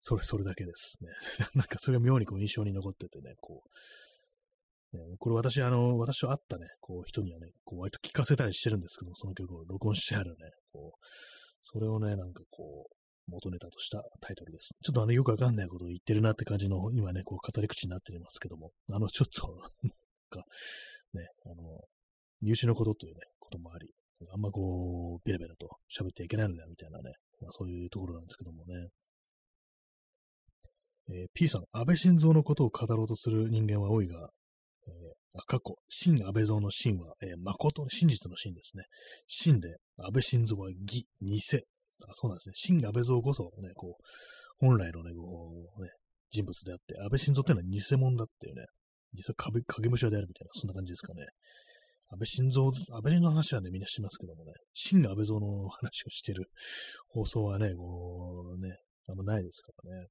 [0.00, 1.10] それ、それだけですね。
[1.54, 3.62] なんかそれが妙にこう印象に残っててね、こ
[4.92, 10.36] う、ね、これ私、あの、私と会ったね、こう人にはね、こう割と聞かせたりしてるんですけども、その曲を録音してあるね、
[10.72, 11.06] こう、
[11.62, 12.94] それをね、なんかこう、
[13.26, 14.74] 元ネタとしたタイトルです。
[14.82, 19.48] ちょっとあの、よくわかんないことを言ってるなって感じの、今ね、こう、語り口になってますけども、あの、ちょっと
[19.82, 19.90] なん
[20.28, 20.44] か、
[21.14, 21.80] ね、あの、
[22.42, 23.90] 入試のことというね、こともあり、
[24.32, 28.88] あんまこう、ベラベラと喋ってはいけないのだ、みたいなね、まあそういうところなんですけどもね。
[31.10, 34.30] えー、P さん、安倍晋三のことを語ろうとする人間は多いが、
[34.86, 38.84] えー、あ過去、真安倍蔵の真は、えー、誠、真実の真ですね。
[39.26, 41.40] 真で、安倍晋三は偽、偽。
[42.08, 42.52] あ、そうなんですね。
[42.54, 44.02] 真安倍蔵こそ、ね、こう、
[44.58, 45.90] 本来のね、こう、ね、
[46.30, 48.64] 人物であって、安倍晋三っていうのは偽物だっていうね、
[49.12, 51.26] 実は影武者であるみたいな、そんな感じですかね。
[52.10, 56.50] 安倍晋三、安倍の話はね、みんなしますけどもね、真安倍蔵の話をしてる
[57.08, 58.76] 放送はね、こう、ね、
[59.08, 60.08] あんまないですからね。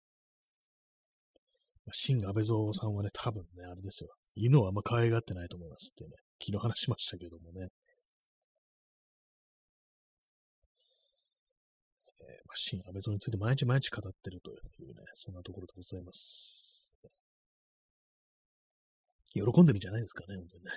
[1.91, 4.09] 新安倍蔵さんはね、多分ね、あれですよ。
[4.35, 7.67] 犬をあんま可愛がってないと思いますってね、昨日話しましたけどもね。
[12.21, 16.91] えー、まあ、新安倍蔵について毎日毎日語ってるというね、そんなところでございます。
[19.33, 20.71] 喜んでるんじゃないですかね、本当にね。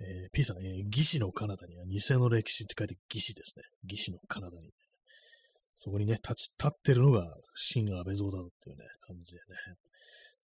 [0.00, 3.64] えー、P さん、えー、義士のカナダには偽の歴史って書いて義士ですね。
[3.88, 4.70] 義士のカナダに。
[5.76, 9.76] そこにね、立ち、立ってるのが、真安倍蔵だっていうね、感じでね。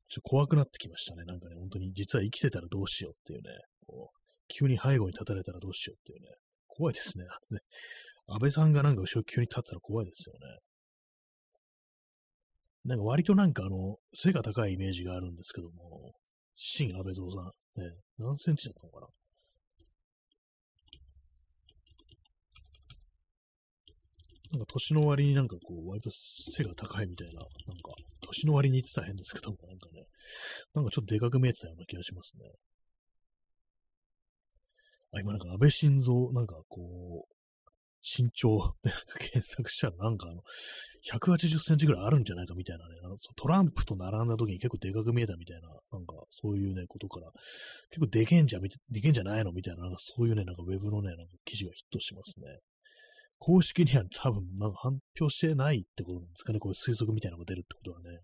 [0.09, 1.25] ちょっと怖くなってきましたね。
[1.25, 3.51] なんかね、本当に実は生きてたらどうしようっていうね、
[3.87, 6.29] こう、急に背後に立たれたらどうしようっていうね、
[6.69, 7.25] 怖いですね。
[8.27, 10.41] 安倍さんがなんか後ろ急に立ったら怖いですよね。
[12.85, 16.13] なんか割となんかあの、背が高いイメージがあるんですけども、
[16.57, 19.07] 新安倍蔵さん、ね、何センチだったのかな
[24.55, 30.07] なんか年の割になんかこう、割と背が高いみたいな、なんか、年の割に言ってたら変ですけども、なんかね、
[30.75, 32.45] なんかちょっとでかく見えてたような気がしますね。
[35.13, 37.35] あ、今なんか安倍晋三、なんかこう、
[38.05, 40.43] 身長で検索したらなんかあの、
[41.11, 47.31] 180センチぐらいあるんじゃないかみたいなね、あのトランプと並んだ時に結構でかく見えたみたいな、なんかそういうね、ことから、
[47.91, 52.59] 結構でけんじゃ、でけんじゃないのみたいな、なんかそういうね、なんかウェブのね、なんか記事がヒットしますね。
[53.45, 56.59] 公式には多分、なんか発表してないってことなんですかね。
[56.59, 58.21] こういう推測みたいなのが出るってことはね。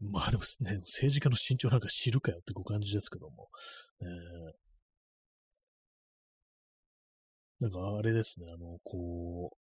[0.00, 3.50] まあでもね、政治家の身長なんか知るかよってご感じですけども。
[4.00, 9.56] えー、なんかあれですね、あの、こう、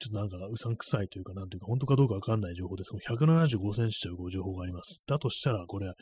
[0.00, 2.90] ちょっとなんかうさんくさいというか、なんていうか、本当かどうかわかんない情報です。
[2.90, 5.04] 175センチという情報があります。
[5.06, 5.92] だとしたら、これ、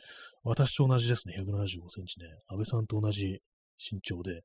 [0.41, 1.63] 私と同じですね、175
[1.93, 2.25] センチね。
[2.47, 3.43] 安倍さんと同じ
[3.77, 4.41] 身長で、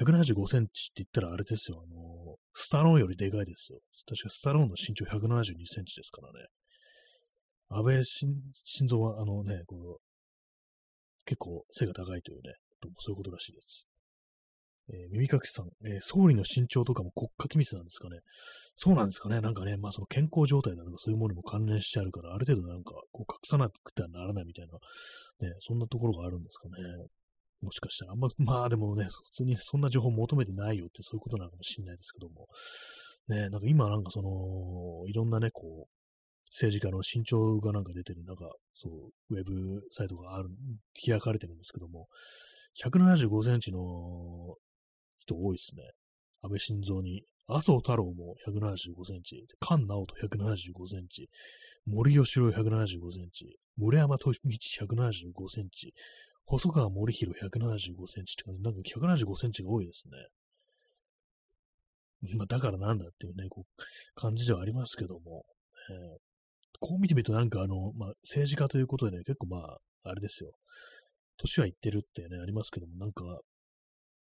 [0.00, 3.78] 175センチって言ったらあれですよ、あの、スタローンよりでかいですよ。
[4.06, 6.46] 確かスタローンの身長172センチですからね。
[7.68, 8.34] 安倍晋
[8.88, 12.54] 三は、あのね、こう、結構背が高いというね、
[12.98, 13.88] そういうことらしいです。
[14.90, 18.18] えー、耳かきさん、えー、総理の身長とかも国家機密なんですかね。
[18.74, 19.40] そうなんですかね。
[19.40, 24.74] なんかね、まあその健康状態だとかそういうものも関連してあるから、ある程度なんかこう隠さなくてはならないみたいな、
[25.46, 26.74] ね、そんなところがあるんですかね。
[27.62, 32.48] もしかしたら、あんま、まあでもね、普通にそんな情報求めてないよってそういうことなのかもしれないですけども、
[33.28, 36.02] ね、なんか今なんかその、いろんなね、こう、
[36.50, 40.50] 政治家の身長がなんか出てる、なんか、そう、ウェブサイトがある、
[41.06, 42.08] 開かれてるんですけども、
[42.84, 43.78] 175センチの
[45.20, 45.82] 人多いですね。
[46.42, 51.28] 安倍晋三に、麻生太郎も175センチ、菅直人175センチ、
[51.86, 55.94] 森喜朗175センチ、村山敏道175センチ、
[56.44, 60.28] 細川森弘175センチって感じ、なんか175センチが多いですね。
[62.36, 63.84] まあ、だからなんだっていうね、こう、
[64.14, 65.44] 感じではありますけども、
[65.90, 66.18] えー、
[66.78, 70.52] こう見てみるとなんかあの、まあ、政治家ということでね、結構まあ、あれですよ。
[71.38, 73.40] 年はいってるってね、ありますけども、なんか、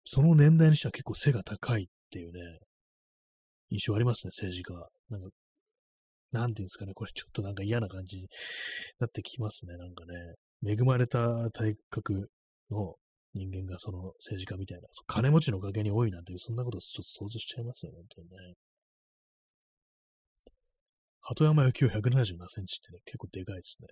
[0.05, 2.59] その年代にしては結構背が高いっていうね、
[3.71, 4.75] 印象ありますね、政治家。
[5.11, 5.29] なんか、
[6.33, 8.29] なんていうんですかね、これちょっとなんか嫌な感じに
[8.99, 10.15] なってきますね、なんかね。
[10.67, 12.31] 恵まれた体格
[12.71, 12.97] の
[13.35, 18.55] 人間がその政治家みたいな、金持ちのおかげに多いなんていう、そんなことちょっと想像しちゃいますよね、本当にね。
[21.21, 23.89] 鳩山幸夫177センチってね、結構でかいですね。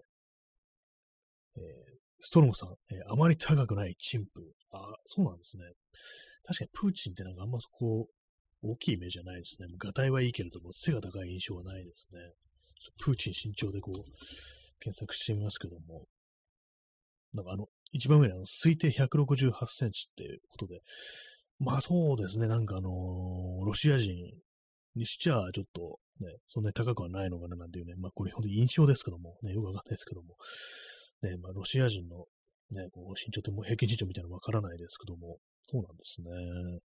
[1.56, 1.62] えー、
[2.20, 4.52] ストロムさん、えー、あまり高くないチンプ。
[4.70, 5.64] あ、そうなんですね。
[6.44, 8.06] 確かにプーチンってなんかあんまそこ、
[8.62, 9.66] 大きいイメージじゃないですね。
[9.78, 12.20] ガタイはいいけれども、背が高い印象はないですね。
[13.02, 14.04] プーチン身長でこう、
[14.78, 16.06] 検索してみますけども、
[17.34, 20.80] なんかあの、一番上にあの推定168センチっていうことで、
[21.58, 24.14] まあそうですね、なんかあのー、ロシア人
[24.96, 30.36] にしちゃちょっとね、そんなに高くはないのかななんていうね、まあこれ本当に印象ですけども、ね、よくわかんないですけども、
[31.22, 32.26] ね、まあロシア人の
[32.70, 36.80] ね、こう身長ってもう平均身長みたいなのわからないですけども、そうなんですね。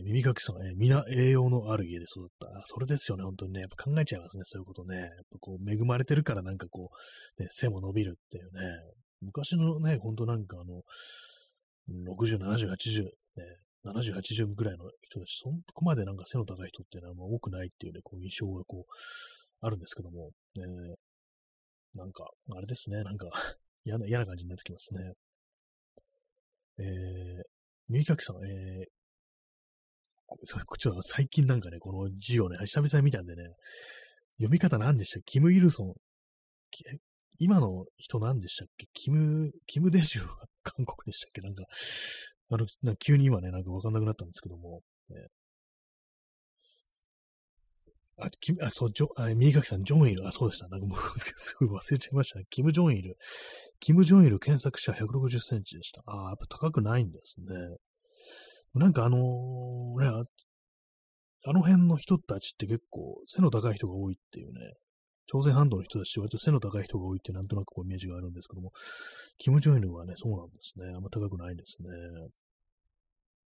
[0.00, 2.46] え耳かきさん、え皆栄養のある家で育った。
[2.48, 3.60] あ、それですよね、本当にね。
[3.60, 4.96] やっぱ考えちゃいますね、そういうことね。
[4.96, 6.90] やっぱこう、恵まれてるからなんかこ
[7.38, 8.50] う、ね、背も伸びるっていうね。
[9.20, 10.82] 昔のね、ほんとなんかあの、
[12.14, 13.10] 60、70、80、ね、
[13.84, 18.92] 70、80ぐらいの人たち、そこまでなんか背の高い人っていうのは多くないっていうね、こう印象がこう、
[19.62, 20.64] あるんですけども、ね、
[21.94, 22.24] なんか、
[22.54, 23.28] あれですね、なんか
[23.84, 25.12] 嫌な、嫌な感じになってきますね。
[26.78, 27.42] えー、
[27.88, 28.99] 耳かきさん、えー、
[30.78, 33.42] ちょっと最近なんかね、この字をね、久々に見たんでね、
[34.38, 35.32] 読み方何でしたっけ？
[35.32, 35.94] キム・イルソン。
[37.38, 38.86] 今の人何でしたっけ？
[38.92, 41.40] キム、キム・デジュは韓国でしたっけ？
[41.40, 41.64] なんか、
[42.50, 45.26] あの、な急に今ね、なんかわかんなくなったんですけども、ね、
[48.22, 50.26] あ、キムあ、そう、ジョ、あ、右垣さん、ジョンイル。
[50.26, 50.68] あ、そうでした。
[50.68, 50.98] なんかもう
[51.36, 52.44] すごい忘れちゃいましたね。
[52.50, 53.16] キム・ジョンイル。
[53.80, 56.02] キム・ジョンイル検索者160センチでした。
[56.06, 57.46] ああ、やっぱ高くないんですね。
[58.74, 59.18] なんかあの、
[59.98, 60.06] ね、
[61.44, 64.60] あの辺の人たちって結構背の高い人が多いっていうね、
[65.26, 68.72] 朝鮮半島の人たち割と背の高い人が多いってなんとなくこうイメージがあるんですけども、
[69.38, 70.92] キム・ジョンイルはね、そうなんですね。
[70.94, 71.88] あんま高くないんですね。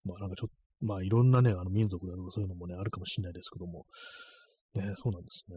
[0.06, 3.86] まあなんかちょっと、まあいろんなね、あの民族だとかそういうのもね、あるかもしれないですけども、
[4.76, 5.56] ね、そうなんですね。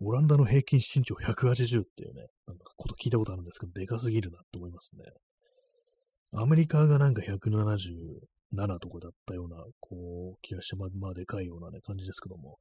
[0.00, 5.04] オランダの平均身長180っていうね、なんかこと聞いたことあるんですけど、でかすぎるなって思いますね。
[6.32, 12.58] アメリカがなんか177とかだったような、こう、気がして、まあ、まあ、でかいようなね、感じですけども、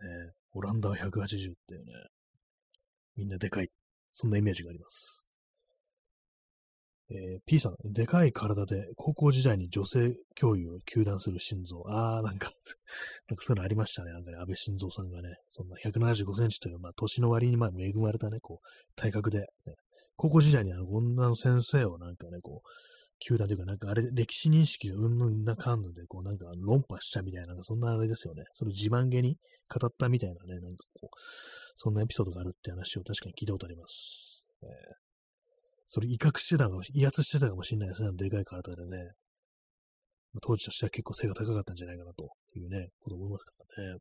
[0.00, 1.92] ね、オランダは180っていうね、
[3.16, 3.68] みんなでかい。
[4.12, 5.28] そんなイメージがあります。
[7.10, 11.82] えー、P さん、でかい体で高校時代に女性教諭を求断する心臓。
[11.88, 12.50] あー、なんか
[13.28, 14.12] なんかそういうのありましたね。
[14.12, 19.46] なんかね、安倍晋三さんがね、そんな175センチという、まあ、年の割にまあ恵まれたね、こう、体格で、ね、
[20.16, 22.68] 高校時代にあの、女の先生をなんかね、こう、
[23.20, 28.44] 球団というか、なんかあれ、歴史認識がうんぬんなかんぬんで、こうなんか論破しちゃうみたいな、そんなあれですよね。
[28.52, 29.36] それ自慢げに
[29.68, 31.16] 語ったみたいなね、なんかこう、
[31.76, 34.48] そんなエピソードがあるって話を確かに聞いたことあります。
[34.62, 34.68] えー、
[35.86, 39.12] それ威嚇してたのかも威圧してたかもしれないですね、でかい体でね。
[40.42, 43.98] 当時としては結構背が高かったんじゃないかなというね、こと思いますからね。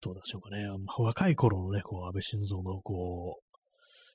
[0.00, 0.66] どうでしょうかね。
[0.98, 3.43] 若い頃のね、こう、安倍晋三の、こう、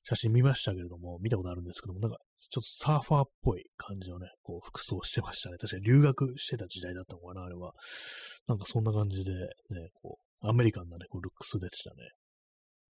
[0.09, 5.57] 写真見ましたけれども、見たことあるんですけども、なんか、ちょっとサーファーっぽい感じのね、こう、服装してましたね。
[5.59, 7.73] 確かに留学してた時代だったのかな、あれは。
[8.47, 12.09] なんかそんな感じで、ね、こう、アメリカンなね、こう、ルックスでしたね。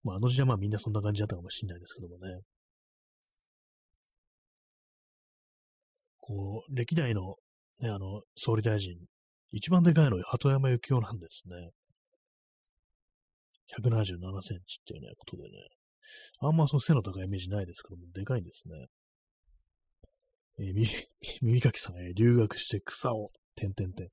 [0.03, 2.39] まあ、あの時代はまあみんなそんな感じだったかもしれないですけどもね。
[6.21, 7.35] こう、歴代の、
[7.81, 8.95] ね、あの、総理大臣、
[9.51, 11.71] 一番でかいのは鳩山幸夫なんですね。
[13.77, 15.78] 177センチっていうね、ことでね。
[16.41, 18.87] あんまその背の高いイメージないですけども、でかいんですね。
[20.59, 21.07] えー、
[21.41, 24.09] 耳かきさん、えー、留学して草を、てんてんてん、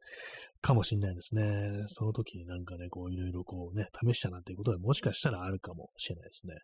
[0.60, 1.84] かもしんないですね。
[1.88, 6.54] その時になんかね、こう、いろいろこうね、試したなんていうことはもしかしたらあるかもしれないですね。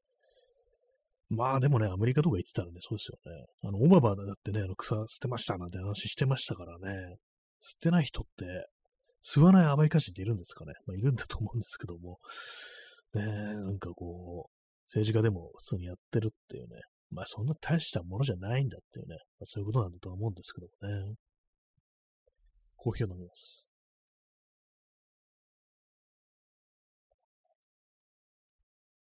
[1.29, 3.47] まあでもね、アメリカとか行ってたらね、そうですよね。
[3.63, 7.17] あの、オバマだってね、あの草捨てましたなんて話してましたからね。
[7.61, 8.67] 捨てない人って、
[9.25, 10.75] 吸わないアメリカ人っているんですかね。
[10.87, 12.19] まあ、いるんだと思うんですけども。
[13.15, 16.81] ねなんかこう、政治家でも普通にやってるっていうね、
[17.11, 21.15] まあそんな大したものじゃないんだっていうね、まあ、そういうことなんだとは思うんですけどもね。
[22.77, 23.69] コーヒーを飲みます。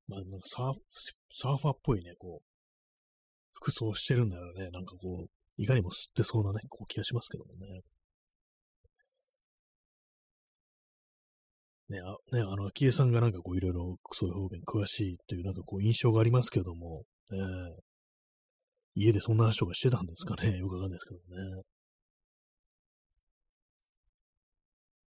[0.08, 0.76] まあなんかサー
[1.32, 2.46] サーファーっぽいね、こう、
[3.54, 7.82] 服装してるんだらね、なんかこう、いかにも吸ってそうなね、こう気がしますけどもね。
[11.94, 17.40] ね、あね、あの、昭恵さんがなんかこういろいろそういう方面詳しいというなんかこう印象がありますけども、えー、
[18.96, 20.58] 家でそんな話とかしてたんですかね？
[20.58, 21.62] よくわかんないですけどね。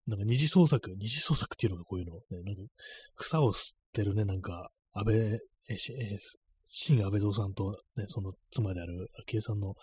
[0.08, 2.62] なんか二次創作、二次創作っていうのがこういうの、ね、なんか
[3.16, 5.78] 草を吸ってるね、なんか安倍、えー、
[6.68, 9.76] 新安倍蔵さんと、ね、その妻である昭恵さんの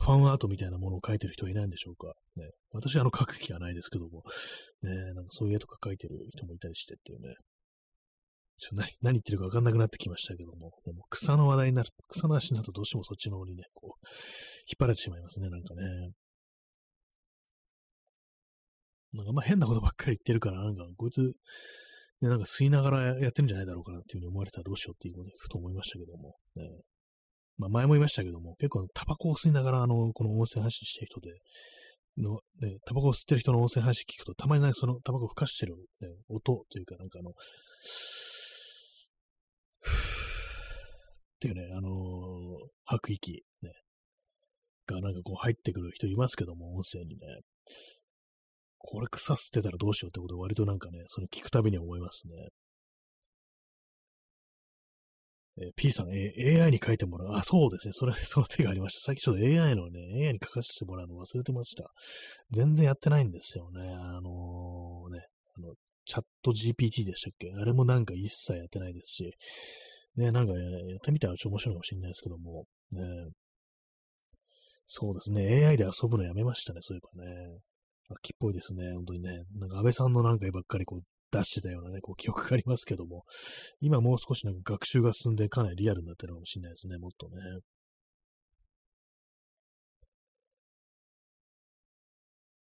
[0.00, 2.14] ファンアートみたいなものを描いてる人はいないんでしょうか？
[2.36, 4.22] ね、私はあの描く気はないですけども、
[4.82, 7.34] ね、なんかそういう絵とか描いてる人もいたりしてっていうね。
[8.62, 14.06] ちょ何何言ってるか分かんなくなってきましたけども、でも草の話題になる、草の話になるとどうしてもそっちの方にね、こう、
[14.68, 15.82] 引っ張られてしまいますね、なんかね。
[19.14, 21.22] なんかあんま変なことばっかり言ってるから、なんかこいつ、
[22.20, 26.36] ね、なんか吸いながらやってるんじゃないだろうかなっていうふうに思われたらどうしようっていうことで、ふと思いましたけども。
[26.56, 26.64] ね、
[27.60, 31.30] まあ前も言いましたけども、結構タバコを吸いながら、あの、この音声配信してる人で、
[32.16, 37.34] の、ね、タバコを吸ってる人の音声配信聞くと、たまになんかそのタバコを吹かしてる、ね、音というか、なんかあの、っ
[41.40, 41.92] ていうね、あのー、
[42.84, 43.72] 吐く息、ね、
[44.86, 47.40] がなんかこう入ってくる人いますけども、音声にね。
[48.82, 52.32] これ草吸ってたらどうしようってことを割となんかね、その聞くたびに思いますね。
[55.60, 57.32] え、P さん、え、AI に書いてもらう。
[57.34, 57.92] あ、そうですね。
[57.92, 59.00] それ、 その手がありました。
[59.00, 61.90] さっきちょっと AI のね、AI に書かせてもらうの忘れてました。
[62.50, 63.88] 全然やってないんですよね。
[63.94, 65.74] あのー、ね、あの、
[66.06, 67.52] チャット GPT でしたっけ？
[67.52, 69.34] あれもなんか一切やってないですし、
[70.16, 73.30] ね、なんかやってみたらちょっと面白いかもしれないですけども、ね、
[74.86, 77.58] そうですね、AI で遊ぶのやめましたね、そういえばね。
[78.08, 79.44] 秋っぽいですね、本当にね。
[79.54, 83.24] なんか安倍さんのなんかばっかりこう出してたようなね、こう記憶がありますけども、
[83.80, 87.36] 今もう少しなんか学習が進んでかなりリアルになってるかもしれないですね、もっとね。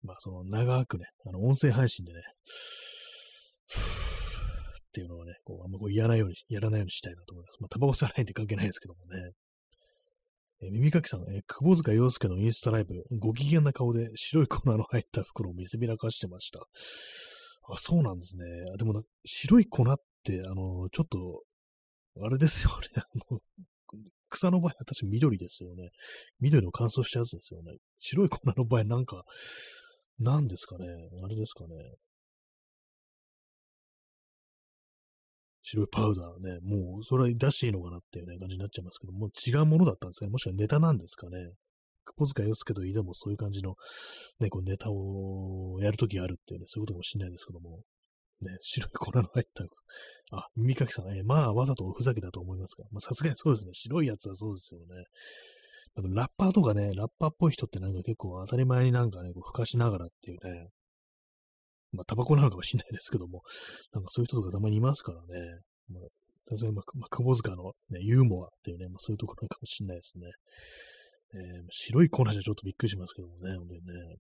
[0.03, 2.21] まあ、その長くね、あの、音声配信でね、
[4.89, 7.57] っていうのはね、こう、あんまこうやらないように、やらないようにしたいなと思います。
[7.61, 9.33] まあ、タバコ吸わないんで関係ないですけどもね。
[10.63, 16.61] え、耳かきさん、えー、窪塚洋介のインスタライブ、ご機嫌な顔で白い粉の入った袋を見せびらかしてました。
[17.69, 18.45] あ、そうなんですね。
[18.79, 21.43] でも白い粉って、あの、ちょっと、
[22.23, 22.89] あれですよね。
[22.97, 23.41] あの、
[24.31, 25.91] 草の場合、私緑ですよね。
[26.41, 27.77] 緑の乾燥したやつですよね。
[27.99, 29.25] 白い粉の場合、なんか、
[30.19, 30.87] 何ですかね。
[31.25, 31.75] あれですかね。
[35.63, 40.31] 白いパウダーね、もうそれは出していいのかなっていうね、感じになっちゃいますけど、もう違うものだったんですかね。
[40.31, 41.39] もしくはネタなんですかね。
[42.15, 43.75] 窪塚洋介といえどもそういう感じの、
[44.41, 47.81] ね、こうネタをやるときあるっていうね、そういうことかもしれないですけども、
[48.41, 49.65] ね、白い粉の入った、
[50.37, 54.87] あ、耳かきさん、えー、まあ、わざとおふざけだと思いますが、まあ、さすがにそうですね、白いやつはそうですよね。
[56.15, 60.69] ラッパーとかね、ラッパーっぽい人ってなんか結構当たり前になんかね、こう、ふかしながらっていうね、
[61.93, 63.43] まあ、タバコなのかもしれないですけども、
[63.95, 65.61] なんかそういう人とかたまにいますからね。
[65.89, 66.03] まあ、
[66.49, 70.27] さすがに、まあ、まあ、窪塚の、ね、ユーモアっていうね、まあそういうところかもしれないですね。
[71.35, 74.17] えー、白い粉じゃちょっとびっくりしますけどもね、本当にね。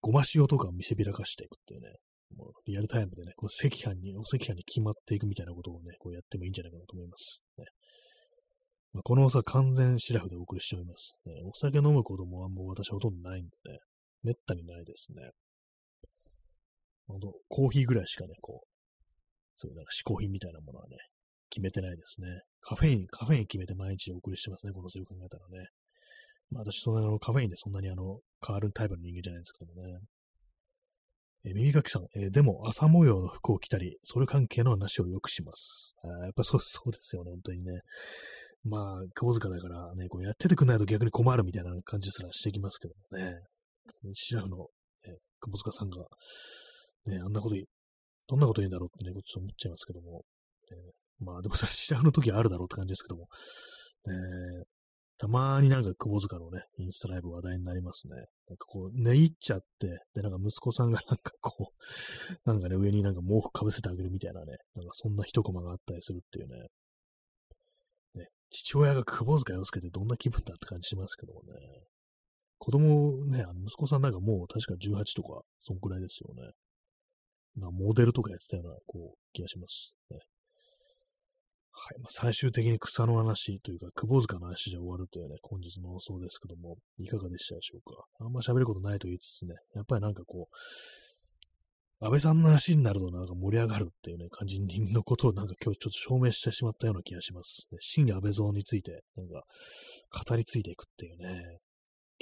[0.00, 1.94] ごま塩とかを見せびらかしていくっていうね、
[2.36, 7.44] もうリアルタイムでね、こう赤飯に、お赤飯に決まっていくみたいなことをね、こうやってもいいんじゃないかなと思います。
[7.58, 7.64] ね
[8.94, 11.16] まあ、このお酒完全シラフでお送りしております。
[11.24, 13.78] ね、お酒飲むこともあんま私ほとんどないんでね、
[14.22, 15.30] めったにないですね。
[17.06, 18.66] ほんと、コーヒーぐらいしかね、こう、
[19.56, 20.96] そういうなんか嗜好品みたいなものはね、
[21.50, 22.42] 決めてないですね。
[22.60, 25.68] カフェイン、カフェイン決めて毎日お送りしてますね、このそういう考えたらね。
[26.52, 29.98] まあ私、そんなあのカフェインでそんなにあの、変わるタイプの人間じゃないですけどもね。
[31.44, 35.96] え耳かきさん、えー、でも朝模様の服を着たり、それ関係の話をよくします。
[36.04, 37.80] あやっぱそうそうですよね、本当にね。
[38.64, 43.40] まあ、窪塚だからね、こうやっててくんないと逆に困るみたいな感じすらしてきますけどもね。
[44.14, 44.68] シラフの、
[45.04, 46.06] え窪塚さんが、
[47.06, 47.56] ね、あんなこと
[48.28, 50.22] どんなこと言うんだろうってね、ちょっと思っちゃいますけども。
[50.70, 53.26] えー、まあ、でもそれ知らぬ時あるだろうって感じですけども。
[54.06, 54.64] えー、
[55.22, 58.16] たまーになんか窪塚のね、インスタライブ話題になりますね。
[58.48, 66.66] なんかこう、寝入っちゃって、で、なんか息子さんがなんかこう、 なんかね、上になんか毛布かぶせてあげるみたいなね、なんかそんな一コマがあったりするっていうね。
[68.14, 71.52] ね、父親が窪塚洋介ってどんな気分だって感じしますけどもね。
[72.58, 76.50] 子供ね、あの息子さんなんかもう確か18とか、そんくらいですよね。
[77.54, 80.18] なモデルとかやってたような、こう、気がします、ね。
[81.74, 82.00] はい。
[82.00, 88.04] ま、最終的に草の話というか、窪塚の話で終わるというね、本日の放送ですけども、いかがでしたでしょうか？
[88.20, 97.68] あんま喋ることないと言いつつね、やっぱりなんかこう、安倍さんの話になるとなんか盛り上がるっていうね、感じのことをなんか今日ちょっと証明してしまったような気がします。
[97.70, 99.44] ね、新安倍像について、なんか、
[100.28, 101.58] 語り継いでいくっていうね、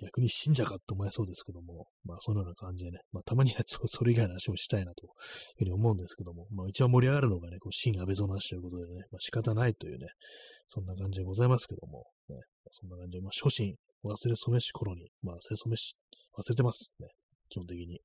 [0.00, 5.10] 逆に信者かって思えそうですけども、まあそのような感じでね、まあたまにはそれ以外の話もしたいなという
[5.58, 10.06] ふうに思うんですけども、まあ一番盛り上がるのがね、こう新安倍蔵の話ということでね、まあ仕方ないというね、
[10.68, 12.36] そんな感じでございますけども、ね、
[12.70, 13.74] そんな感じで、まあ初心、
[14.04, 15.94] 忘れ初めし頃に、まあ忘れ初めし、
[16.38, 17.08] 忘れてますね、
[17.48, 18.00] 基本的に。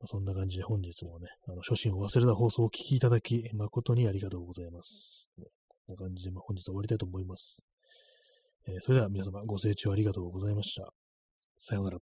[0.00, 5.30] まあ、そんな感じで本日もね、あの初心を忘れた放送をお聞きいただき、誠にありがとうございます。
[5.38, 7.64] ね、こんな感じで、まあ、本日は終わりたいと思います。
[8.66, 10.92] えー、それでは皆様ご清聴ありがとうございました。
[11.58, 12.13] さようなら。